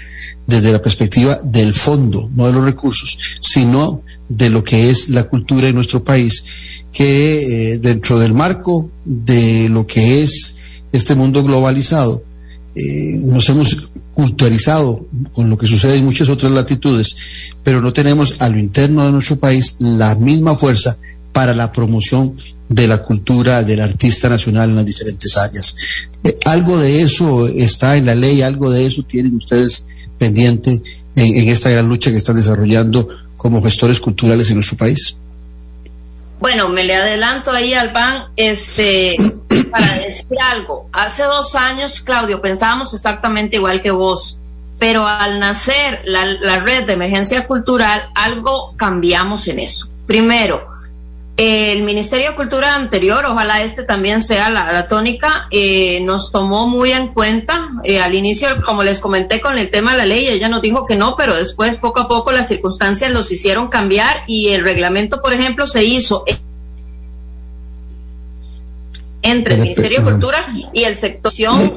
[0.48, 5.26] desde la perspectiva del fondo, no de los recursos, sino de lo que es la
[5.26, 10.56] cultura en nuestro país, que eh, dentro del marco de lo que es
[10.94, 12.24] este mundo globalizado,
[12.74, 18.40] eh, nos hemos culturalizado con lo que sucede en muchas otras latitudes, pero no tenemos
[18.40, 20.96] a lo interno de nuestro país la misma fuerza
[21.32, 22.36] para la promoción
[22.72, 25.76] de la cultura del artista nacional en las diferentes áreas.
[26.24, 29.86] Eh, algo de eso está en la ley, algo de eso tienen ustedes
[30.17, 30.82] pendiente
[31.15, 35.17] en, esta gran lucha que están desarrollando como gestores culturales en nuestro país.
[36.39, 39.17] Bueno, me le adelanto ahí al PAN, este,
[39.72, 40.88] para decir algo.
[40.94, 44.39] Hace dos años, Claudio, pensábamos exactamente igual que vos,
[44.80, 49.89] pero al nacer la, la red de emergencia cultural, algo cambiamos en eso.
[50.08, 50.71] Primero,
[51.42, 56.92] el Ministerio de Cultura anterior, ojalá este también sea la, tónica, eh, nos tomó muy
[56.92, 57.68] en cuenta.
[57.84, 60.86] Eh, al inicio, como les comenté con el tema de la ley, ella nos dijo
[60.86, 65.22] que no, pero después poco a poco las circunstancias los hicieron cambiar y el reglamento,
[65.22, 66.24] por ejemplo, se hizo
[69.24, 71.32] entre el Ministerio de Cultura y el sector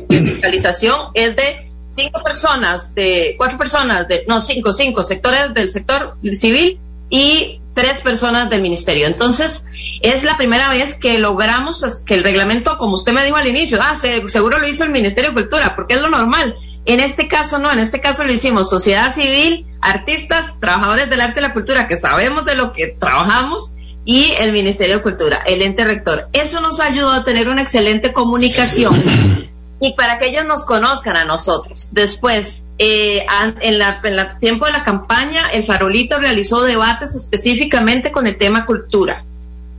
[0.09, 5.71] de fiscalización es de cinco personas, de cuatro personas, de no cinco, cinco sectores del
[5.71, 9.07] sector civil y tres personas del ministerio.
[9.07, 9.67] Entonces,
[10.01, 13.79] es la primera vez que logramos que el reglamento, como usted me dijo al inicio,
[13.83, 16.55] ah, seguro lo hizo el Ministerio de Cultura, porque es lo normal,
[16.87, 21.41] En este caso no, en este caso lo hicimos sociedad civil, artistas, trabajadores del arte
[21.41, 23.73] y la cultura, que sabemos de lo que trabajamos,
[24.05, 26.29] y el Ministerio de Cultura, el ente rector.
[26.35, 28.93] Eso nos ayudó a tener una excelente comunicación
[29.85, 31.91] y para que ellos nos conozcan a nosotros.
[31.93, 33.27] Después, eh,
[33.61, 39.23] en, en tiempo de la campaña, el Farolito realizó debates específicamente con el tema cultura,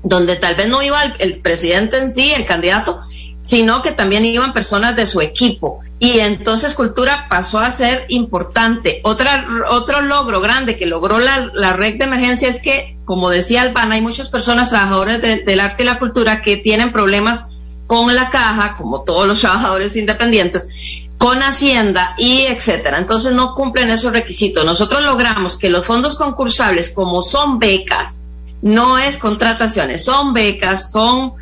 [0.04, 3.02] donde tal vez no iba el presidente en sí, el candidato,
[3.42, 5.82] sino que también iban personas de su equipo.
[5.98, 9.02] Y entonces cultura pasó a ser importante.
[9.04, 13.64] Otra, otro logro grande que logró la, la red de emergencia es que, como decía
[13.64, 17.55] Albana, hay muchas personas trabajadores del arte y la cultura que tienen problemas
[17.88, 20.70] con la caja, como todos los trabajadores independientes,
[21.18, 22.98] con Hacienda y etcétera.
[22.98, 24.66] Entonces no cumplen esos requisitos.
[24.66, 28.22] Nosotros logramos que los fondos concursables, como son becas,
[28.62, 31.34] no es contrataciones, son becas, son,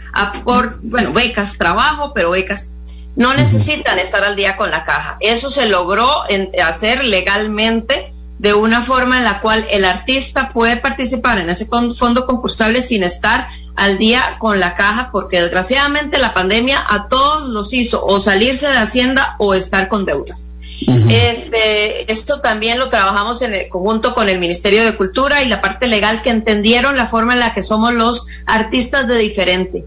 [0.43, 2.75] por, bueno, becas, trabajo, pero becas,
[3.15, 5.17] no necesitan estar al día con la caja.
[5.19, 6.23] Eso se logró
[6.63, 8.11] hacer legalmente
[8.43, 13.01] de una forma en la cual el artista puede participar en ese fondo concursable sin
[13.01, 18.19] estar al día con la caja, porque desgraciadamente la pandemia a todos los hizo o
[18.19, 20.49] salirse de Hacienda o estar con deudas.
[21.09, 25.61] Este, esto también lo trabajamos en el conjunto con el Ministerio de Cultura y la
[25.61, 29.85] parte legal que entendieron la forma en la que somos los artistas de diferente.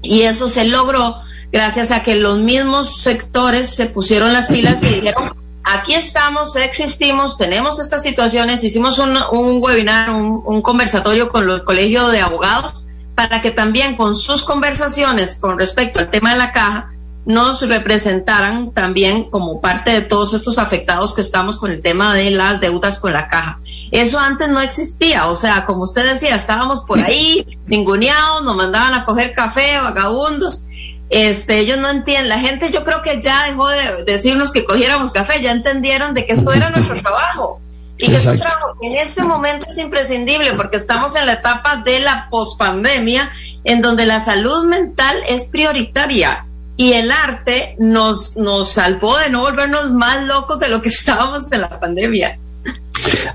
[0.00, 1.16] Y eso se logró
[1.52, 7.38] gracias a que los mismos sectores se pusieron las pilas y dijeron, aquí estamos, existimos,
[7.38, 9.16] tenemos estas situaciones, hicimos un,
[9.62, 15.38] webinar, un, un conversatorio con el Colegio de Abogados para que también con sus conversaciones
[15.38, 16.88] con respecto al tema de la caja,
[17.24, 22.32] nos representaran también como parte de todos estos afectados que estamos con el tema de
[22.32, 23.60] las deudas con la caja.
[23.92, 28.94] Eso antes no existía, o sea, como usted decía, estábamos por ahí ninguneados, nos mandaban
[28.94, 30.66] a coger café, vagabundos.
[31.12, 35.10] Este, ellos no entienden, la gente yo creo que ya dejó de decirnos que cogiéramos
[35.10, 37.60] café, ya entendieron de que esto era nuestro trabajo.
[37.98, 42.00] Y que este trabajo en este momento es imprescindible porque estamos en la etapa de
[42.00, 43.30] la pospandemia
[43.64, 46.46] en donde la salud mental es prioritaria
[46.78, 51.52] y el arte nos, nos salvó de no volvernos más locos de lo que estábamos
[51.52, 52.38] en la pandemia.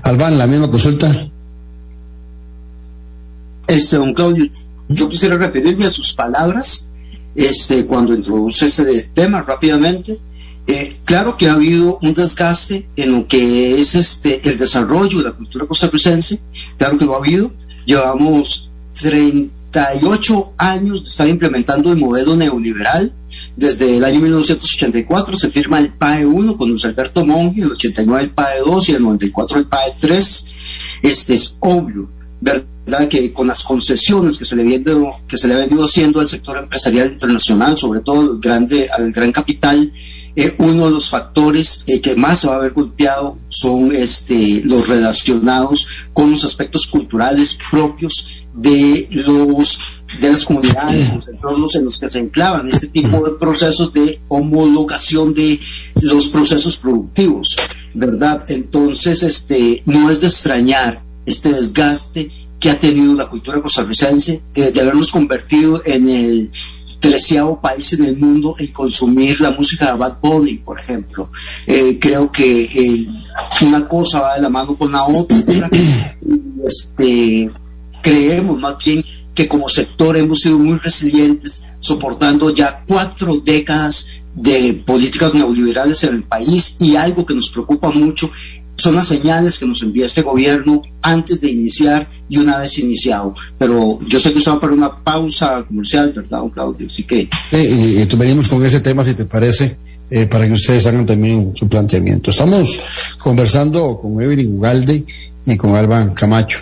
[0.02, 1.08] Alban, la misma consulta.
[3.68, 4.50] Este, don Claudio,
[4.88, 6.88] yo quisiera referirme a sus palabras
[7.38, 10.18] este, cuando introduce este tema rápidamente.
[10.66, 15.24] Eh, claro que ha habido un desgaste en lo que es este, el desarrollo de
[15.24, 16.40] la cultura costarricense,
[16.76, 17.52] claro que lo ha habido.
[17.86, 18.70] Llevamos
[19.00, 23.14] 38 años de estar implementando el modelo neoliberal,
[23.56, 28.22] desde el año 1984 se firma el PAE 1 con Luis Alberto Monge, el 89
[28.22, 30.52] el PAE 2 y el 94 el PAE 3.
[31.02, 32.64] Este es obvio, ¿verdad?
[33.10, 34.84] Que con las concesiones que se le, viene,
[35.28, 39.30] que se le ha venido haciendo al sector empresarial internacional, sobre todo grande, al gran
[39.30, 39.92] capital,
[40.34, 44.62] eh, uno de los factores eh, que más se va a ver golpeado son este,
[44.64, 51.84] los relacionados con los aspectos culturales propios de los de las comunidades, los entornos en
[51.84, 55.60] los que se enclavan este tipo de procesos de homologación de
[56.00, 57.56] los procesos productivos,
[57.92, 58.44] ¿verdad?
[58.48, 64.72] Entonces, este, no es de extrañar este desgaste que ha tenido la cultura costarricense, eh,
[64.72, 66.50] de habernos convertido en el
[66.98, 71.30] treceavo país en el mundo en consumir la música de Bad Bunny, por ejemplo.
[71.66, 73.08] Eh, creo que eh,
[73.62, 75.70] una cosa va de la mano con la otra.
[76.64, 77.50] este,
[78.02, 79.02] creemos más bien
[79.34, 86.16] que como sector hemos sido muy resilientes, soportando ya cuatro décadas de políticas neoliberales en
[86.16, 88.30] el país y algo que nos preocupa mucho
[88.78, 93.34] son las señales que nos envía este gobierno antes de iniciar y una vez iniciado.
[93.58, 96.86] Pero yo sé que usted va para una pausa comercial, ¿verdad, Claudio?
[96.86, 97.28] Así que...
[97.50, 99.76] Sí, y, venimos con ese tema, si te parece,
[100.10, 102.30] eh, para que ustedes hagan también su planteamiento.
[102.30, 102.80] Estamos
[103.18, 105.04] conversando con Evelyn Ugalde
[105.44, 106.60] y con Alban Camacho.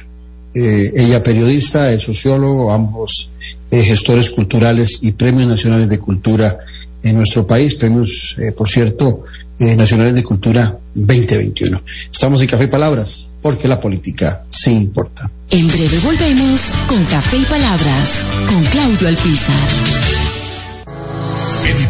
[0.54, 3.30] Eh, ella periodista, es sociólogo, ambos
[3.70, 6.56] eh, gestores culturales y premios nacionales de cultura
[7.02, 9.22] en nuestro país, premios, por cierto,
[9.58, 11.82] nacionales de cultura 2021.
[12.10, 15.30] Estamos en Café y Palabras, porque la política sí importa.
[15.50, 18.10] En breve volvemos con Café y Palabras,
[18.48, 20.25] con Claudio Alpizar.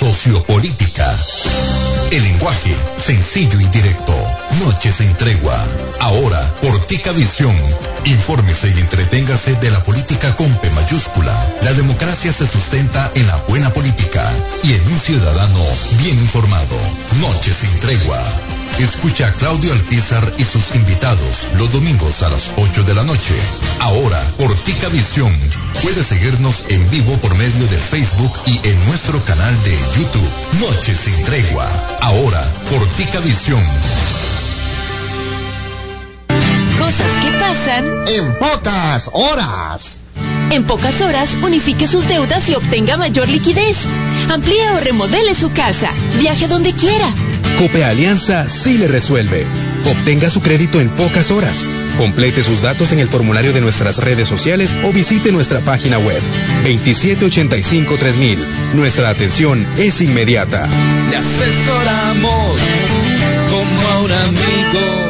[0.00, 1.14] Sociopolítica.
[2.10, 4.39] El lenguaje sencillo y directo.
[4.60, 5.56] Noche sin tregua.
[6.00, 7.56] Ahora, por Tica Visión.
[8.04, 11.34] Infórmese y entreténgase de la política con P mayúscula.
[11.62, 14.22] La democracia se sustenta en la buena política
[14.62, 15.64] y en un ciudadano
[16.02, 16.76] bien informado.
[17.20, 18.22] Noche sin tregua.
[18.78, 23.34] Escucha a Claudio Alpizar y sus invitados los domingos a las 8 de la noche.
[23.80, 25.34] Ahora, por Tica Visión.
[25.82, 30.30] Puede seguirnos en vivo por medio de Facebook y en nuestro canal de YouTube.
[30.60, 31.66] Noche sin tregua.
[32.02, 33.62] Ahora, por Tica Visión.
[36.80, 40.02] Cosas que pasan en pocas horas.
[40.50, 43.86] En pocas horas, unifique sus deudas y obtenga mayor liquidez.
[44.30, 45.90] Amplíe o remodele su casa.
[46.18, 47.06] Viaje donde quiera.
[47.58, 49.46] Cope Alianza sí le resuelve.
[49.84, 51.68] Obtenga su crédito en pocas horas.
[51.98, 56.20] Complete sus datos en el formulario de nuestras redes sociales o visite nuestra página web
[56.64, 58.38] 2785-3000.
[58.74, 60.66] Nuestra atención es inmediata.
[61.10, 62.60] Le asesoramos
[63.50, 65.09] como a un amigo.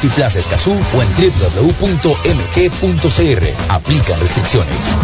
[0.00, 1.74] Multiplaza Escazú o en www.mg.cr.
[3.68, 4.96] Aplican restricciones.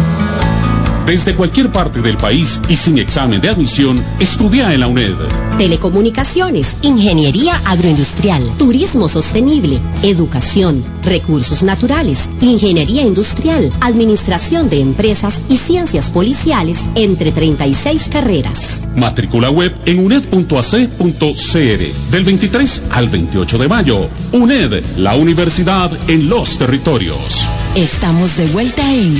[1.07, 5.15] Desde cualquier parte del país y sin examen de admisión, estudia en la UNED.
[5.57, 16.09] Telecomunicaciones, ingeniería agroindustrial, turismo sostenible, educación, recursos naturales, ingeniería industrial, administración de empresas y ciencias
[16.09, 18.85] policiales, entre 36 carreras.
[18.97, 24.09] Matrícula web en uned.ac.cr del 23 al 28 de mayo.
[24.33, 27.47] UNED, la universidad en los territorios.
[27.77, 29.13] Estamos de vuelta en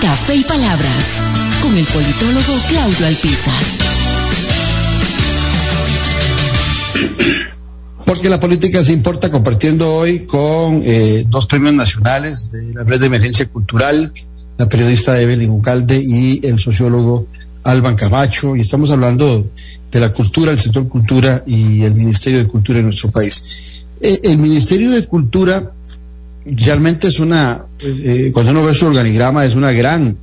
[0.00, 1.04] Café y Palabras
[1.60, 3.62] con el politólogo Claudio Alpizar.
[8.04, 13.00] Porque la política se importa compartiendo hoy con eh, dos premios nacionales de la Red
[13.00, 14.12] de Emergencia Cultural,
[14.56, 17.26] la periodista Evelyn Ucalde y el sociólogo
[17.64, 19.50] Alban Camacho, y estamos hablando
[19.90, 23.84] de la cultura, el sector cultura y el Ministerio de Cultura en nuestro país.
[24.00, 25.72] Eh, el Ministerio de Cultura
[26.46, 30.16] realmente es una, eh, cuando uno ve su organigrama, es una gran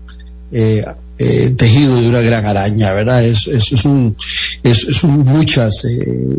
[0.51, 0.83] eh,
[1.17, 3.23] eh, tejido de una gran araña, ¿verdad?
[3.23, 4.15] Es, es, un,
[4.63, 5.85] es, un muchas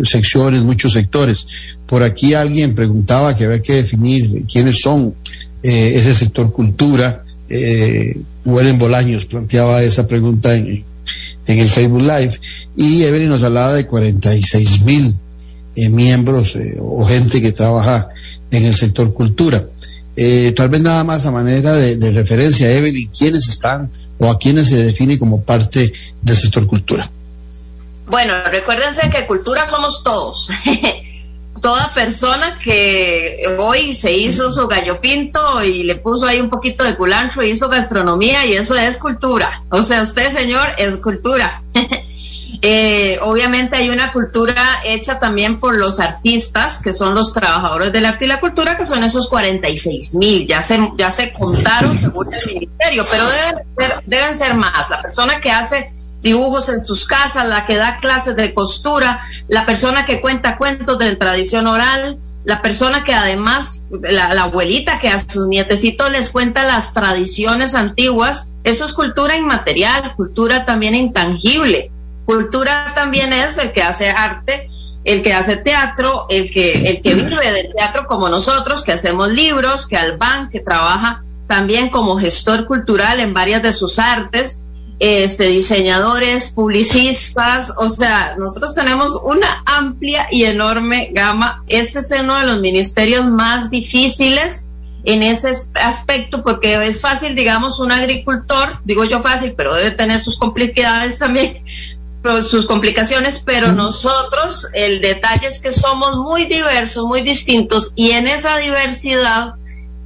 [0.02, 1.46] secciones, muchos sectores.
[1.86, 5.14] Por aquí alguien preguntaba que había que definir quiénes son
[5.62, 7.24] ese sector cultura.
[7.48, 10.84] Eh, Huelen Bolaños planteaba esa pregunta en,
[11.46, 12.38] en el Facebook Live
[12.76, 15.14] y Evelyn nos hablaba de 46 mil
[15.90, 18.08] miembros o gente que trabaja
[18.50, 19.64] en el sector cultura.
[20.16, 24.38] Eh, tal vez nada más a manera de, de, referencia, Evelyn, quiénes están o a
[24.38, 25.92] quiénes se define como parte
[26.22, 27.10] del sector cultura.
[28.06, 30.50] Bueno, recuérdense que cultura somos todos.
[31.60, 36.84] Toda persona que hoy se hizo su gallo pinto y le puso ahí un poquito
[36.84, 39.64] de culantro, hizo gastronomía y eso es cultura.
[39.70, 41.62] O sea, usted, señor, es cultura.
[42.66, 44.54] Eh, obviamente hay una cultura
[44.86, 48.86] hecha también por los artistas, que son los trabajadores del arte y la cultura, que
[48.86, 54.02] son esos 46 mil, ya se, ya se contaron según el ministerio, pero deben ser,
[54.06, 54.88] deben ser más.
[54.88, 55.92] La persona que hace
[56.22, 60.98] dibujos en sus casas, la que da clases de costura, la persona que cuenta cuentos
[60.98, 66.30] de tradición oral, la persona que además, la, la, abuelita que a sus nietecitos les
[66.30, 71.90] cuenta las tradiciones antiguas, eso es cultura inmaterial, cultura también intangible.
[72.26, 74.68] Cultura también es el que hace arte,
[75.04, 79.28] el que hace teatro, el que, el que vive del teatro como nosotros, que hacemos
[79.28, 84.64] libros, que Alban, que trabaja también como gestor cultural en varias de sus artes,
[84.98, 91.62] este, diseñadores, publicistas, o sea, nosotros tenemos una amplia y enorme gama.
[91.66, 94.70] Este es uno de los ministerios más difíciles
[95.04, 100.20] en ese aspecto, porque es fácil, digamos, un agricultor, digo yo fácil, pero debe tener
[100.20, 101.62] sus complicaciones también,
[102.42, 108.26] sus complicaciones, pero nosotros, el detalle es que somos muy diversos, muy distintos, y en
[108.26, 109.54] esa diversidad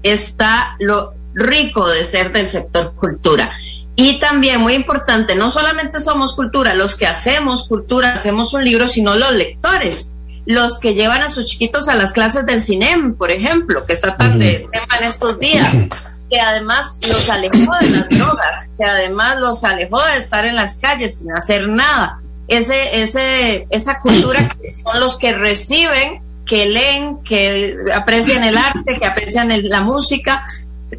[0.03, 3.53] está lo rico de ser del sector cultura.
[3.95, 8.87] Y también muy importante, no solamente somos cultura, los que hacemos cultura, hacemos un libro,
[8.87, 10.15] sino los lectores,
[10.47, 14.17] los que llevan a sus chiquitos a las clases del cine, por ejemplo, que está
[14.17, 15.73] tan de tema en estos días,
[16.31, 20.77] que además los alejó de las drogas, que además los alejó de estar en las
[20.77, 22.21] calles sin hacer nada.
[22.49, 29.07] Ese, ese, esa cultura son los que reciben, que leen, que aprecian el arte, que
[29.07, 30.45] aprecian la música.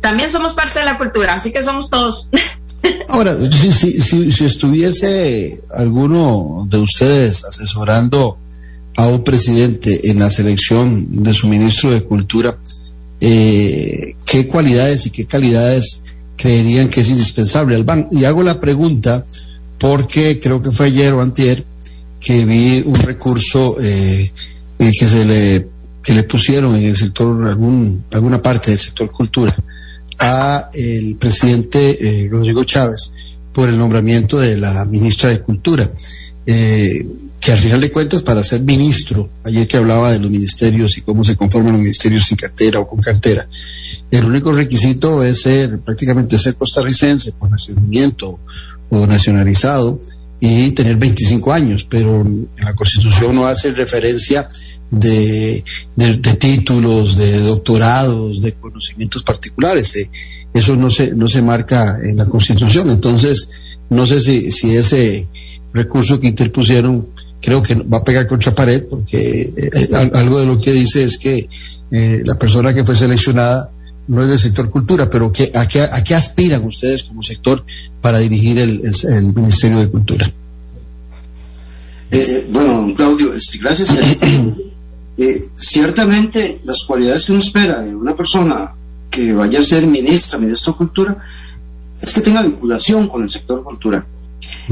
[0.01, 2.29] También somos parte de la cultura, así que somos todos.
[3.09, 8.37] Ahora, si, si, si, estuviese alguno de ustedes asesorando
[8.95, 12.57] a un presidente en la selección de su ministro de Cultura,
[13.21, 18.09] eh, ¿qué cualidades y qué calidades creerían que es indispensable al banco?
[18.11, 19.25] Y hago la pregunta
[19.77, 21.63] porque creo que fue ayer o antier
[22.19, 24.31] que vi un recurso eh,
[24.79, 25.67] eh, que se le
[26.03, 29.55] que le pusieron en el sector algún alguna parte del sector cultura
[30.19, 33.11] a el presidente eh, Rodrigo Chávez
[33.53, 35.89] por el nombramiento de la ministra de Cultura,
[36.45, 37.05] eh,
[37.51, 41.23] al final de cuentas para ser ministro, ayer que hablaba de los ministerios y cómo
[41.23, 43.47] se conforman los ministerios sin cartera o con cartera,
[44.11, 48.39] el único requisito es ser prácticamente ser costarricense por nacimiento
[48.89, 49.99] o nacionalizado
[50.39, 52.25] y tener 25 años, pero
[52.59, 54.47] la Constitución no hace referencia
[54.89, 55.63] de,
[56.39, 59.95] títulos, de doctorados, de conocimientos particulares.
[59.97, 60.09] Eh,
[60.53, 62.89] eso no se, no se marca en la Constitución.
[62.89, 65.27] Entonces, no sé si ese
[65.73, 67.07] recurso que interpusieron
[67.41, 71.17] creo que va a pegar contra pared, porque eh, algo de lo que dice es
[71.17, 71.47] que
[71.91, 73.69] eh, la persona que fue seleccionada
[74.07, 77.63] no es del sector cultura, pero que, ¿a, qué, ¿a qué aspiran ustedes como sector
[78.01, 78.81] para dirigir el,
[79.33, 80.31] Ministerio de Cultura?
[82.11, 83.89] Eh, bueno, Claudio, este, gracias.
[85.21, 88.73] Eh, ciertamente las cualidades que uno espera de una persona
[89.11, 91.17] que vaya a ser ministra, ministro de Cultura,
[92.01, 94.07] es que tenga vinculación con el sector cultura.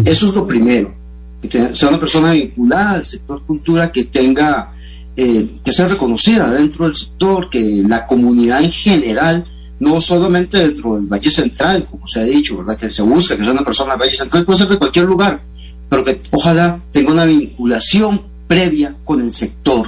[0.06, 0.96] Eso es lo primero,
[1.42, 4.74] que sea una persona vinculada al sector cultura, que tenga
[5.20, 9.44] eh, que sea reconocida dentro del sector, que la comunidad en general,
[9.80, 12.78] no solamente dentro del Valle Central, como se ha dicho, ¿verdad?
[12.78, 15.42] que se busca que sea una persona del Valle Central, puede ser de cualquier lugar,
[15.90, 19.88] pero que ojalá tenga una vinculación previa con el sector,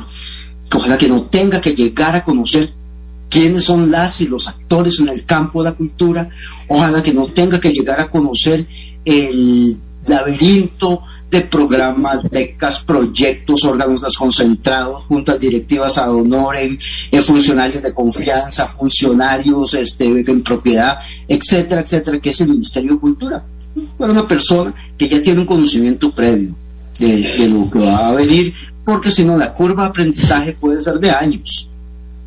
[0.68, 2.74] que ojalá que no tenga que llegar a conocer
[3.30, 6.30] quiénes son las y los actores en el campo de la cultura,
[6.68, 8.68] ojalá que no tenga que llegar a conocer
[9.06, 9.78] el
[10.08, 16.78] laberinto de programas, becas, proyectos, órganos desconcentrados, juntas directivas ad honorem,
[17.12, 23.00] eh, funcionarios de confianza, funcionarios este, en propiedad, etcétera, etcétera, que es el Ministerio de
[23.00, 23.46] Cultura.
[23.98, 26.56] Para una persona que ya tiene un conocimiento previo
[27.00, 28.54] de, de lo que va a venir,
[28.84, 31.69] porque si no, la curva de aprendizaje puede ser de años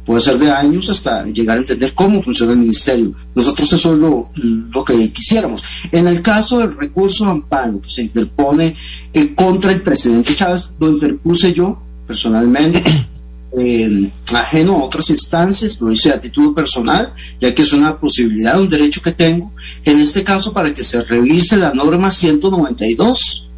[0.04, 3.14] puede ser de años hasta llegar a entender cómo funciona el ministerio.
[3.34, 5.62] Nosotros eso es lo, que quisiéramos.
[5.90, 8.74] En el caso del recurso amparo que se interpone
[9.12, 12.82] eh, contra el presidente Chávez, lo interpuse yo personalmente.
[13.54, 18.58] Eh, ajeno a otras instancias, lo hice a título personal, ya que es una posibilidad,
[18.58, 19.52] un derecho que tengo,
[19.84, 23.50] en este caso para que se revise la norma 192,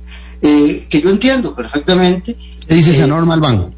[0.42, 2.36] eh, que yo entiendo perfectamente.
[2.66, 3.72] ¿Qué dice esa norma, Albán?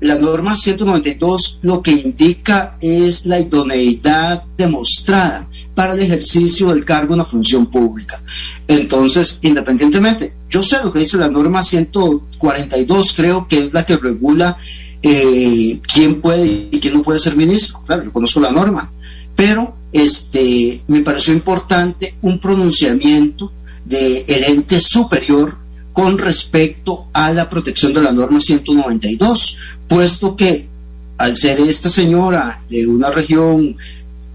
[0.00, 7.14] La norma 192 lo que indica es la idoneidad demostrada para el ejercicio del cargo
[7.14, 8.20] en la función pública.
[8.66, 13.96] Entonces, independientemente, yo sé lo que dice la norma 142, creo que es la que
[13.96, 14.56] regula
[15.02, 17.80] eh, quién puede y quién no puede ser ministro.
[17.86, 18.90] Claro, yo conozco la norma,
[19.36, 23.52] pero este, me pareció importante un pronunciamiento
[23.84, 25.56] del ente superior
[25.92, 29.56] con respecto a la protección de la norma 192,
[29.88, 30.68] puesto que
[31.16, 33.76] al ser esta señora de una región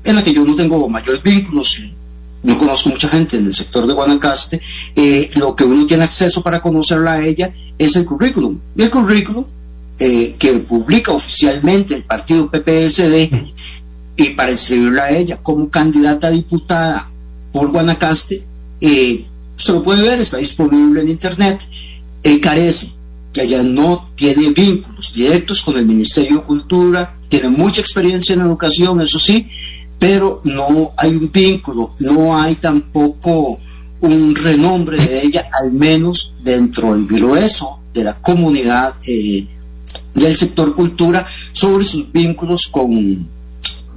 [0.03, 1.81] en la que yo no tengo mayores vínculos,
[2.43, 4.61] no conozco mucha gente en el sector de Guanacaste,
[4.95, 8.59] eh, lo que uno tiene acceso para conocerla a ella es el currículum.
[8.75, 9.45] Y el currículum
[9.97, 13.31] eh, que publica oficialmente el partido PPSD
[14.17, 17.09] y para inscribirla a ella como candidata a diputada
[17.53, 18.43] por Guanacaste,
[18.81, 19.25] eh,
[19.55, 21.61] se lo puede ver, está disponible en internet,
[22.41, 22.91] carece
[23.33, 28.41] que ella no tiene vínculos directos con el Ministerio de Cultura, tiene mucha experiencia en
[28.41, 29.49] educación, eso sí,
[29.97, 33.59] pero no hay un vínculo, no hay tampoco
[34.01, 39.47] un renombre de ella, al menos dentro del grueso de la comunidad eh,
[40.13, 43.27] del sector cultura, sobre sus vínculos con,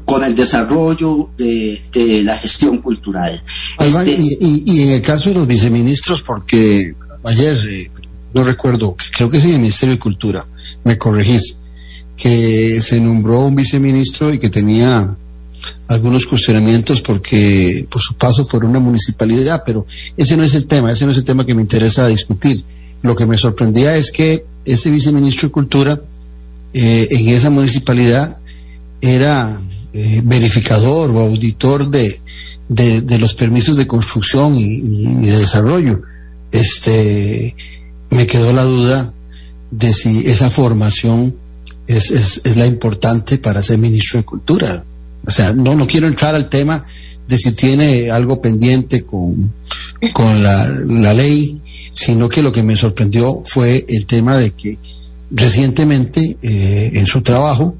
[0.04, 3.42] con el desarrollo de, la gestión cultural.
[3.80, 7.90] Este y, en el caso de los viceministros, porque ayer, eh,
[8.36, 10.46] no recuerdo, creo que es el Ministerio de Cultura,
[10.84, 11.56] me corregís,
[12.16, 15.16] que se nombró un viceministro y que tenía
[15.88, 19.86] algunos cuestionamientos porque por su paso por una municipalidad, pero
[20.18, 22.62] ese no es el tema, ese no es el tema que me interesa discutir.
[23.02, 26.00] Lo que me sorprendía es que ese viceministro de Cultura
[26.74, 28.38] eh, en esa municipalidad
[29.00, 29.58] era
[29.94, 32.20] eh, verificador o auditor de,
[32.68, 36.02] de, los permisos de construcción y, de desarrollo.
[36.52, 37.54] Este,
[38.10, 39.12] me quedó la duda
[39.70, 41.34] de si esa formación
[41.86, 44.84] es, es, es la importante para ser ministro de Cultura.
[45.26, 46.84] O sea, no, no quiero entrar al tema
[47.28, 49.52] de si tiene algo pendiente con,
[50.12, 51.60] con la, la, ley,
[51.92, 54.78] sino que lo que me sorprendió fue el tema de que
[55.30, 57.76] recientemente eh, en su trabajo,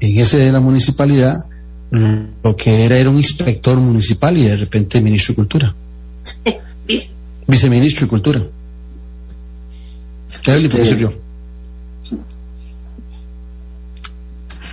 [0.00, 1.46] en ese de la municipalidad,
[2.42, 5.74] lo que era era un inspector municipal y de repente ministro de Cultura.
[7.46, 8.46] Viceministro de Cultura.
[10.46, 11.12] Evelyn, profesor yo.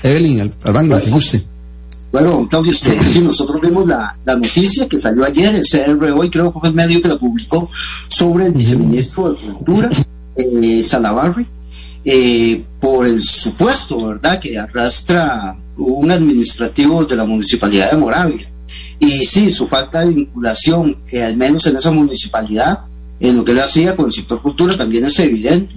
[0.03, 1.43] Evelyn, al, al banco, que guste.
[2.11, 6.51] Bueno, Claudio, usted, sí, nosotros vimos la, noticia que salió ayer, el CR hoy creo
[6.51, 7.69] que fue el medio que la publicó,
[8.07, 9.91] sobre el viceministro de Cultura,
[10.35, 11.47] eh, Salabarri,
[12.03, 18.51] eh, por el supuesto, ¿verdad?, que arrastra un administrativo de la municipalidad de Moravia.
[18.99, 22.79] Y sí, su falta de vinculación, eh, al menos en esa municipalidad,
[23.19, 25.75] en lo que él hacía con el sector cultura, también es evidente.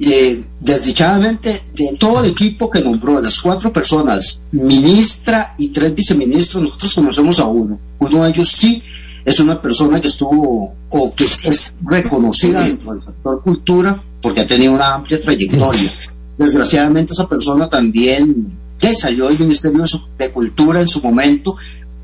[0.00, 6.62] Eh, desdichadamente, de todo el equipo que nombró, las cuatro personas, ministra y tres viceministros,
[6.62, 7.78] nosotros conocemos a uno.
[7.98, 8.82] Uno de ellos sí
[9.24, 14.46] es una persona que estuvo o que es reconocida dentro del sector cultura porque ha
[14.46, 15.90] tenido una amplia trayectoria.
[16.38, 19.84] Desgraciadamente esa persona también ya salió del Ministerio
[20.18, 21.56] de Cultura en su momento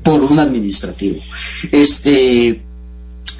[0.03, 1.19] por un administrativo.
[1.71, 2.63] Este,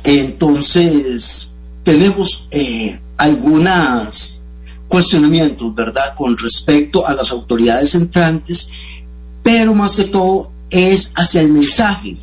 [0.03, 1.49] entonces,
[1.83, 4.41] tenemos eh, algunas
[4.87, 8.69] cuestionamientos, ¿verdad?, con respecto a las autoridades entrantes,
[9.43, 12.17] pero más que todo es hacia el mensaje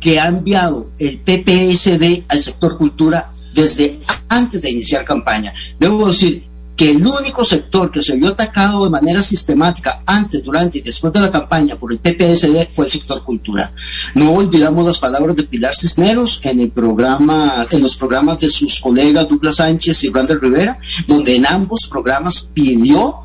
[0.00, 3.98] que ha enviado el PPSD al sector cultura desde
[4.28, 5.54] antes de iniciar campaña.
[5.78, 6.44] Debo decir
[6.90, 11.20] el único sector que se vio atacado de manera sistemática antes, durante y después de
[11.20, 13.72] la campaña por el PPSD fue el sector cultura.
[14.14, 18.80] No olvidamos las palabras de Pilar Cisneros en el programa, en los programas de sus
[18.80, 23.20] colegas Douglas Sánchez y Randall Rivera, donde en ambos programas pidió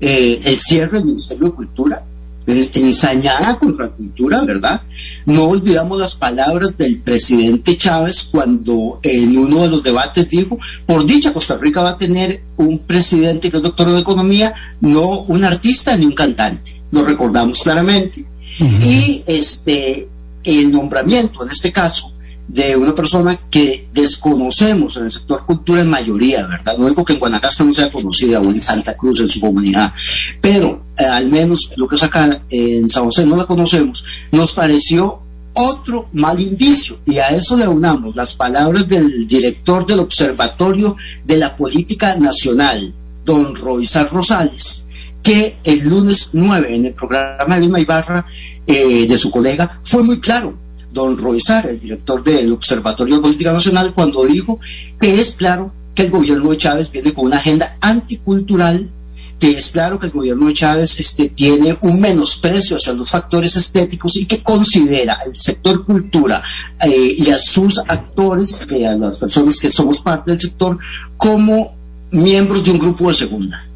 [0.00, 2.04] eh, el cierre del Ministerio de Cultura
[2.50, 4.82] ensañada contra la cultura, ¿verdad?
[5.26, 11.06] No olvidamos las palabras del presidente Chávez cuando en uno de los debates dijo, por
[11.06, 15.44] dicha Costa Rica va a tener un presidente que es doctor en economía, no un
[15.44, 18.26] artista ni un cantante, lo recordamos claramente.
[18.58, 20.08] Y este
[20.44, 22.12] el nombramiento en este caso
[22.52, 26.76] de una persona que desconocemos en el sector cultura en mayoría, ¿verdad?
[26.78, 29.92] No digo que en Guanacaste no sea conocida o en Santa Cruz en su comunidad,
[30.40, 35.20] pero eh, al menos lo que acá en San José no la conocemos, nos pareció
[35.54, 41.36] otro mal indicio y a eso le unamos las palabras del director del Observatorio de
[41.36, 42.92] la Política Nacional,
[43.24, 44.86] don Roizar Rosales,
[45.22, 48.26] que el lunes 9 en el programa de Lima Ibarra
[48.66, 50.58] eh, de su colega fue muy claro
[50.92, 54.58] don Roizar, el director del Observatorio de Política Nacional, cuando dijo
[55.00, 58.90] que es claro que el gobierno de Chávez viene con una agenda anticultural,
[59.38, 63.56] que es claro que el gobierno de Chávez este, tiene un menosprecio hacia los factores
[63.56, 66.42] estéticos y que considera el sector cultura
[66.84, 70.78] eh, y a sus actores, eh, a las personas que somos parte del sector,
[71.16, 71.74] como
[72.10, 73.66] miembros de un grupo de segunda.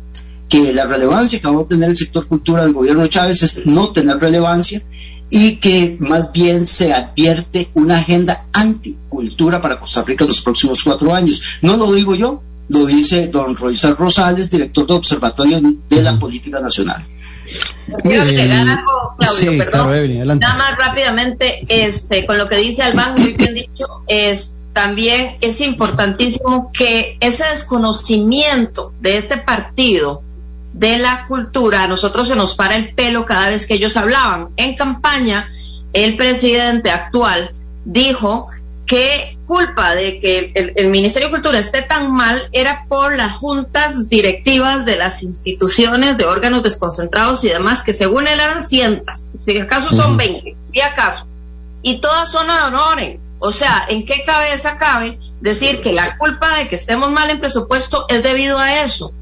[0.48, 3.66] Que la relevancia que va a tener el sector cultura del gobierno de Chávez es
[3.66, 4.82] no tener relevancia
[5.36, 10.84] y que más bien se advierte una agenda anticultura para Costa Rica en los próximos
[10.84, 11.58] cuatro años.
[11.60, 16.60] No lo digo yo, lo dice don Royce Rosales, director de Observatorio de la Política
[16.60, 17.04] Nacional.
[18.04, 23.54] Quiero agregar algo, Claudio, Nada más rápidamente, este, con lo que dice Albán, muy bien
[23.54, 30.22] dicho, es también es importantísimo que ese desconocimiento de este partido
[30.74, 34.50] de la cultura, a nosotros se nos para el pelo cada vez que ellos hablaban.
[34.56, 35.48] En campaña,
[35.92, 37.52] el presidente actual
[37.84, 38.48] dijo
[38.86, 44.08] que culpa de que el, Ministerio de Cultura esté tan mal era por las juntas
[44.08, 49.58] directivas de las instituciones de órganos desconcentrados y demás, que según él eran cientos, si
[49.58, 51.26] acaso son 20, si acaso,
[51.82, 53.20] y todas son a honores.
[53.38, 57.40] O sea, ¿en qué cabeza cabe decir que la culpa de que estemos mal en
[57.40, 59.12] presupuesto es debido a eso?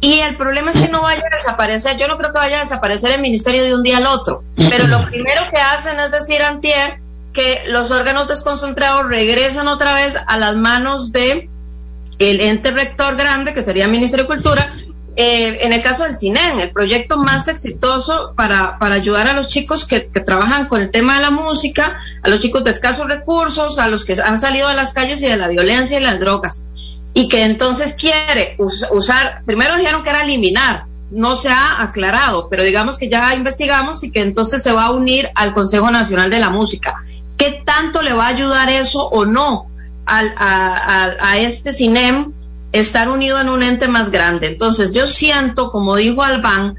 [0.00, 2.60] Y el problema es que no vaya a desaparecer, yo no creo que vaya a
[2.60, 6.42] desaparecer el ministerio de un día al otro, pero lo primero que hacen es decir,
[6.42, 7.00] Antier,
[7.32, 11.48] que los órganos desconcentrados regresan otra vez a las manos de
[12.18, 14.72] el ente rector grande, que sería el Ministerio de Cultura,
[15.16, 19.48] eh, en el caso del CINEN, el proyecto más exitoso para, para ayudar a los
[19.48, 23.06] chicos que, que, trabajan con el tema de la música, a los chicos de escasos
[23.06, 26.20] recursos, a los que han salido de las calles y de la violencia y las
[26.20, 26.66] drogas.
[27.16, 32.50] Y que entonces quiere us usar, primero dijeron que era eliminar, no se ha aclarado,
[32.50, 36.28] pero digamos que ya investigamos y que entonces se va a unir al Consejo Nacional
[36.28, 36.94] de la Música.
[37.38, 39.66] ¿Qué tanto le va a ayudar eso o no
[40.04, 42.34] al, a, a, a este CINEM?
[42.72, 44.48] estar unido en un ente más grande.
[44.48, 46.74] Entonces yo siento, como dijo Albán,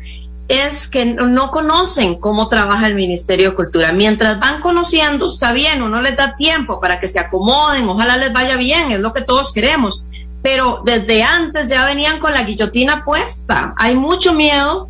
[0.48, 3.92] es que no conocen cómo trabaja el Ministerio de Cultura.
[3.92, 8.32] Mientras van conociendo, está bien, uno les da tiempo para que se acomoden, ojalá les
[8.32, 10.02] vaya bien, es lo que todos queremos.
[10.42, 13.74] Pero desde antes ya venían con la guillotina puesta.
[13.78, 14.88] Hay mucho miedo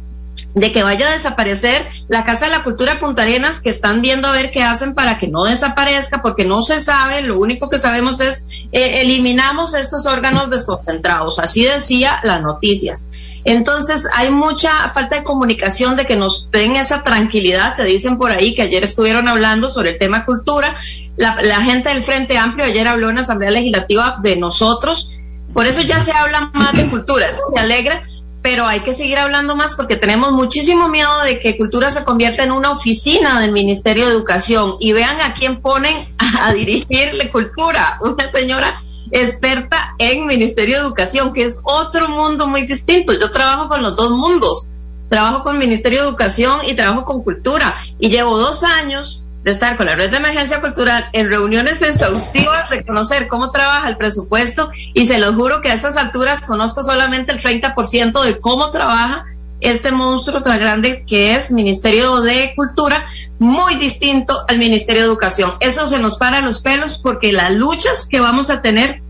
[0.59, 4.01] de que vaya a desaparecer la Casa de la Cultura de Punta Arenas, que están
[4.01, 7.69] viendo a ver qué hacen para que no desaparezca, porque no se sabe, lo único
[7.69, 13.07] que sabemos es eh, eliminamos estos órganos desconcentrados, así decía las noticias.
[13.43, 18.31] Entonces hay mucha falta de comunicación de que nos den esa tranquilidad que dicen por
[18.31, 20.75] ahí, que ayer estuvieron hablando sobre el tema cultura,
[21.17, 25.21] la, la gente del Frente Amplio ayer habló en la Asamblea Legislativa de nosotros,
[25.53, 28.03] por eso ya se habla más de cultura, eso me alegra,
[28.41, 32.43] pero hay que seguir hablando más porque tenemos muchísimo miedo de que cultura se convierta
[32.43, 34.77] en una oficina del Ministerio de Educación.
[34.79, 35.93] Y vean a quién ponen
[36.41, 38.79] a dirigirle cultura, una señora
[39.11, 43.13] experta en Ministerio de Educación, que es otro mundo muy distinto.
[43.13, 44.69] Yo trabajo con los dos mundos,
[45.09, 47.75] trabajo con Ministerio de Educación y trabajo con cultura.
[47.99, 52.69] Y llevo dos años de estar con la red de emergencia cultural en reuniones exhaustivas,
[52.69, 57.31] reconocer cómo trabaja el presupuesto y se los juro que a estas alturas conozco solamente
[57.31, 59.25] el 30% de cómo trabaja
[59.61, 63.05] este monstruo tan grande que es Ministerio de Cultura,
[63.39, 65.53] muy distinto al Ministerio de Educación.
[65.61, 69.01] Eso se nos para los pelos porque las luchas que vamos a tener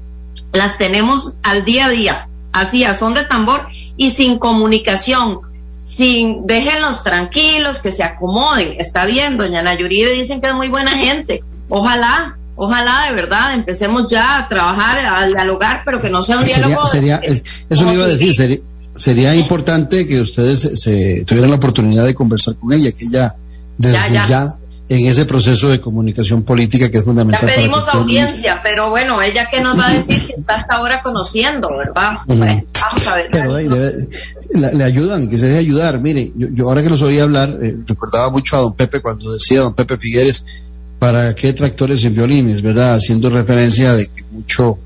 [0.53, 3.67] las tenemos al día a día, así a son de tambor
[3.97, 5.39] y sin comunicación,
[5.97, 8.75] sin déjenlos tranquilos, que se acomoden.
[8.79, 11.43] Está bien, doña Nayuribe dicen que es muy buena gente.
[11.69, 16.45] Ojalá, ojalá de verdad empecemos ya a trabajar, a dialogar, pero que no sea un
[16.45, 16.85] diálogo.
[16.85, 18.59] Sería, sería, eso le iba a decir, sería,
[18.95, 23.35] sería importante que ustedes se, se, tuvieran la oportunidad de conversar con ella, que ella
[23.77, 24.27] desde ya, ya.
[24.27, 24.57] ya
[24.89, 27.47] en ese proceso de comunicación política que es fundamental.
[27.47, 30.75] Ya pedimos para audiencia, pero bueno, ella que nos va a decir que está hasta
[30.75, 32.13] ahora conociendo, ¿verdad?
[32.25, 32.38] Uh -huh.
[32.38, 33.27] bueno, vamos a ver.
[33.31, 33.91] Pero ahí debe,
[34.51, 35.99] la, le ayudan, que se deje ayudar.
[35.99, 39.31] Mire, yo, yo ahora que los oí hablar, eh, recordaba mucho a don Pepe cuando
[39.33, 40.45] decía don Pepe Figueres,
[40.99, 42.95] ¿para qué tractores en violines, verdad?
[42.95, 44.79] Haciendo referencia de que mucho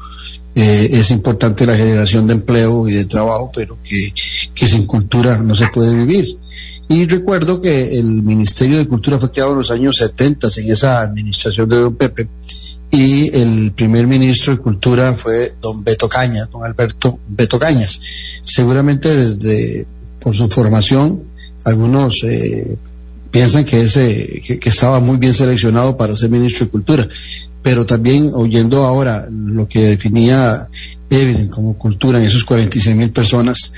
[0.54, 5.56] eh, es importante la generación de empleo y de trabajo, pero que, sin cultura no
[5.56, 6.26] se puede vivir.
[6.90, 11.02] Y recuerdo que el Ministerio de Cultura fue creado en los años 70 en esa
[11.02, 12.28] administración de don Pepe
[12.92, 18.02] y el primer ministro de Cultura fue don Beto Cañas, don Alberto Beto Cañas.
[18.42, 19.88] Seguramente desde
[20.20, 21.24] por su formación
[21.64, 22.78] algunos eh,
[23.32, 27.08] piensan que ese que, estaba muy bien seleccionado para ser ministro de Cultura,
[27.62, 30.68] pero también oyendo ahora lo que definía
[31.10, 33.74] Evelyn como cultura en esos 46 mil personas,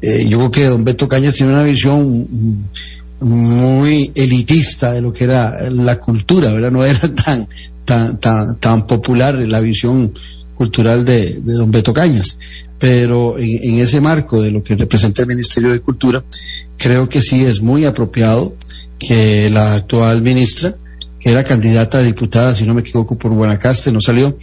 [0.00, 2.28] eh, yo creo que don Beto Cañas tiene una visión
[3.20, 6.70] muy elitista de lo que era la cultura, ¿verdad?
[6.70, 7.48] No era tan,
[7.84, 10.12] tan, tan, tan popular la visión
[10.54, 12.38] cultural de, don Beto Cañas.
[12.78, 16.22] Pero en, ese marco de lo que representa el Ministerio de Cultura,
[16.76, 18.54] creo que sí es muy apropiado
[18.98, 20.74] que la actual ministra,
[21.20, 24.36] que era candidata a diputada, si no me equivoco, por Guanacaste, no salió,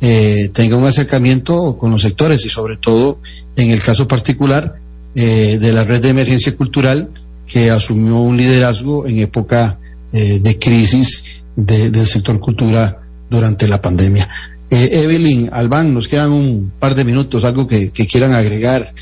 [0.00, 3.20] eh, tenga un acercamiento con los sectores y sobre todo,
[3.56, 4.80] en el caso particular,
[5.14, 7.10] eh, de la red de emergencia cultural
[7.46, 9.78] que asumió un liderazgo en época
[10.10, 14.26] eh, de crisis de, del sector cultura durante la pandemia.
[14.70, 18.94] Eh, Evelyn, Albán, nos quedan un par de minutos, algo que, quieran agregar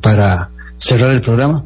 [0.00, 1.64] para cerrar el programa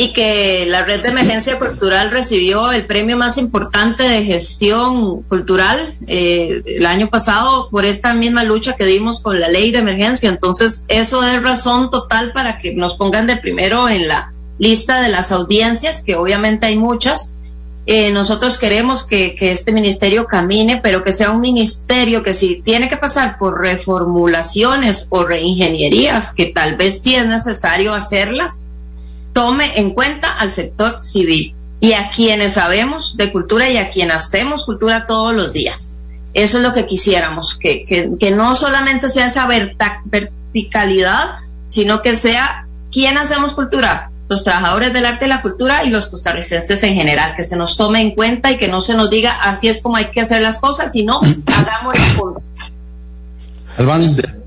[0.00, 5.92] y que la red de emergencia cultural recibió el premio más importante de gestión cultural
[6.06, 10.28] eh, el año pasado por esta misma lucha que dimos con la ley de emergencia.
[10.28, 14.30] Entonces, eso es razón total para que nos pongan de primero en la
[14.60, 17.34] lista de las audiencias, que obviamente hay muchas.
[17.86, 22.62] Eh, nosotros queremos que, que este ministerio camine, pero que sea un ministerio que si
[22.62, 28.67] tiene que pasar por reformulaciones o reingenierías, que tal vez sí es necesario hacerlas,
[29.38, 34.16] tome en cuenta al sector civil y a quienes sabemos de cultura y a quienes
[34.16, 35.94] hacemos cultura todos los días.
[36.34, 41.36] Eso es lo que quisiéramos, que, que, que no solamente sea esa verticalidad,
[41.68, 44.10] sino que sea ¿quién hacemos cultura?
[44.28, 47.76] Los trabajadores del arte y la cultura y los costarricenses en general, que se nos
[47.76, 50.42] tome en cuenta y que no se nos diga así es como hay que hacer
[50.42, 51.20] las cosas, sino
[51.56, 51.96] hagamos
[53.78, 54.38] el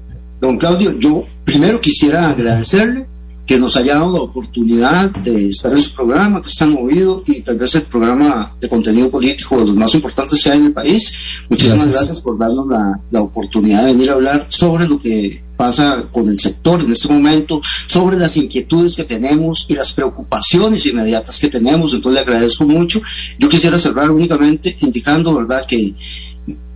[0.41, 3.05] Don Claudio, yo primero quisiera agradecerle
[3.51, 7.41] que nos haya dado la oportunidad de estar en su programa, que está movido y
[7.41, 10.71] tal vez el programa de contenido político de los más importantes que hay en el
[10.71, 11.13] país.
[11.49, 16.07] Muchísimas gracias, por darnos la, la, oportunidad de venir a hablar sobre lo que pasa
[16.13, 21.37] con el sector en este momento, sobre las inquietudes que tenemos y las preocupaciones inmediatas
[21.37, 21.93] que tenemos.
[21.93, 23.01] Entonces le agradezco mucho.
[23.37, 25.93] Yo quisiera cerrar únicamente indicando, ¿verdad?, que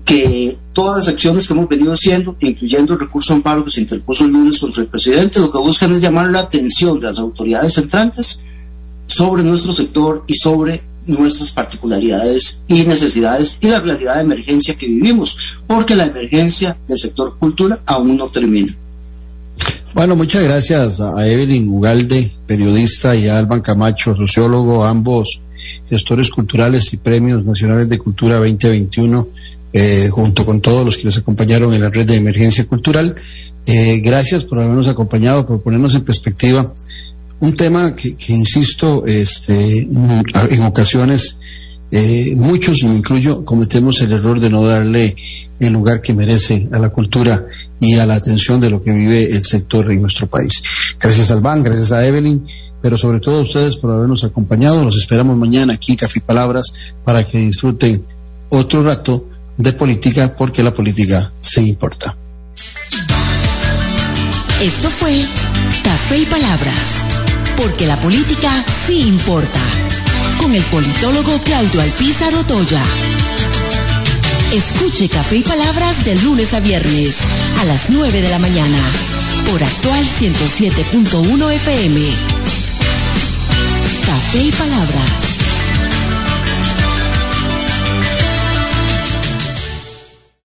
[0.03, 4.25] que todas las acciones que hemos venido haciendo, incluyendo el recurso amparo que se interpuso
[4.25, 7.77] el lunes contra el presidente, lo que buscan es llamar la atención de las autoridades
[7.79, 8.43] entrantes
[9.07, 14.87] sobre nuestro sector y sobre nuestras particularidades y necesidades y la realidad de emergencia que
[14.87, 18.71] vivimos, porque la emergencia del sector cultura aún no termina.
[19.93, 25.39] Bueno, muchas gracias a Evelyn Ugalde, periodista, y a Alban Camacho, sociólogo, ambos
[25.89, 29.27] gestores culturales y premios nacionales de cultura 2021
[29.77, 33.13] eh, junto con todos los que les acompañaron en la red de emergencia cultural.
[33.65, 36.73] Eh, gracias por habernos acompañado, por ponernos en perspectiva
[37.41, 41.39] un tema que, insisto, este, en ocasiones
[41.91, 45.13] eh, muchos, me incluyo, cometemos el error de no darle
[45.59, 47.45] el lugar que merece a la cultura
[47.81, 50.53] y a la atención de lo que vive el sector en nuestro país.
[51.01, 52.45] Gracias al BAN, gracias a Evelyn,
[52.81, 54.85] pero sobre todo a ustedes por habernos acompañado.
[54.85, 58.05] Los esperamos mañana aquí, Café y Palabras, para que disfruten
[58.49, 62.15] otro rato de política porque la política se importa.
[64.61, 65.25] Esto fue
[65.83, 67.03] Café y Palabras,
[67.57, 69.59] porque la política sí importa,
[70.39, 72.81] con el politólogo Claudio Alpizar Otoya.
[74.53, 77.17] Escuche Café y Palabras de lunes a viernes
[77.59, 78.79] a las 9 de la mañana
[79.49, 82.01] por actual 107.1 FM.
[84.05, 85.34] Café y Palabras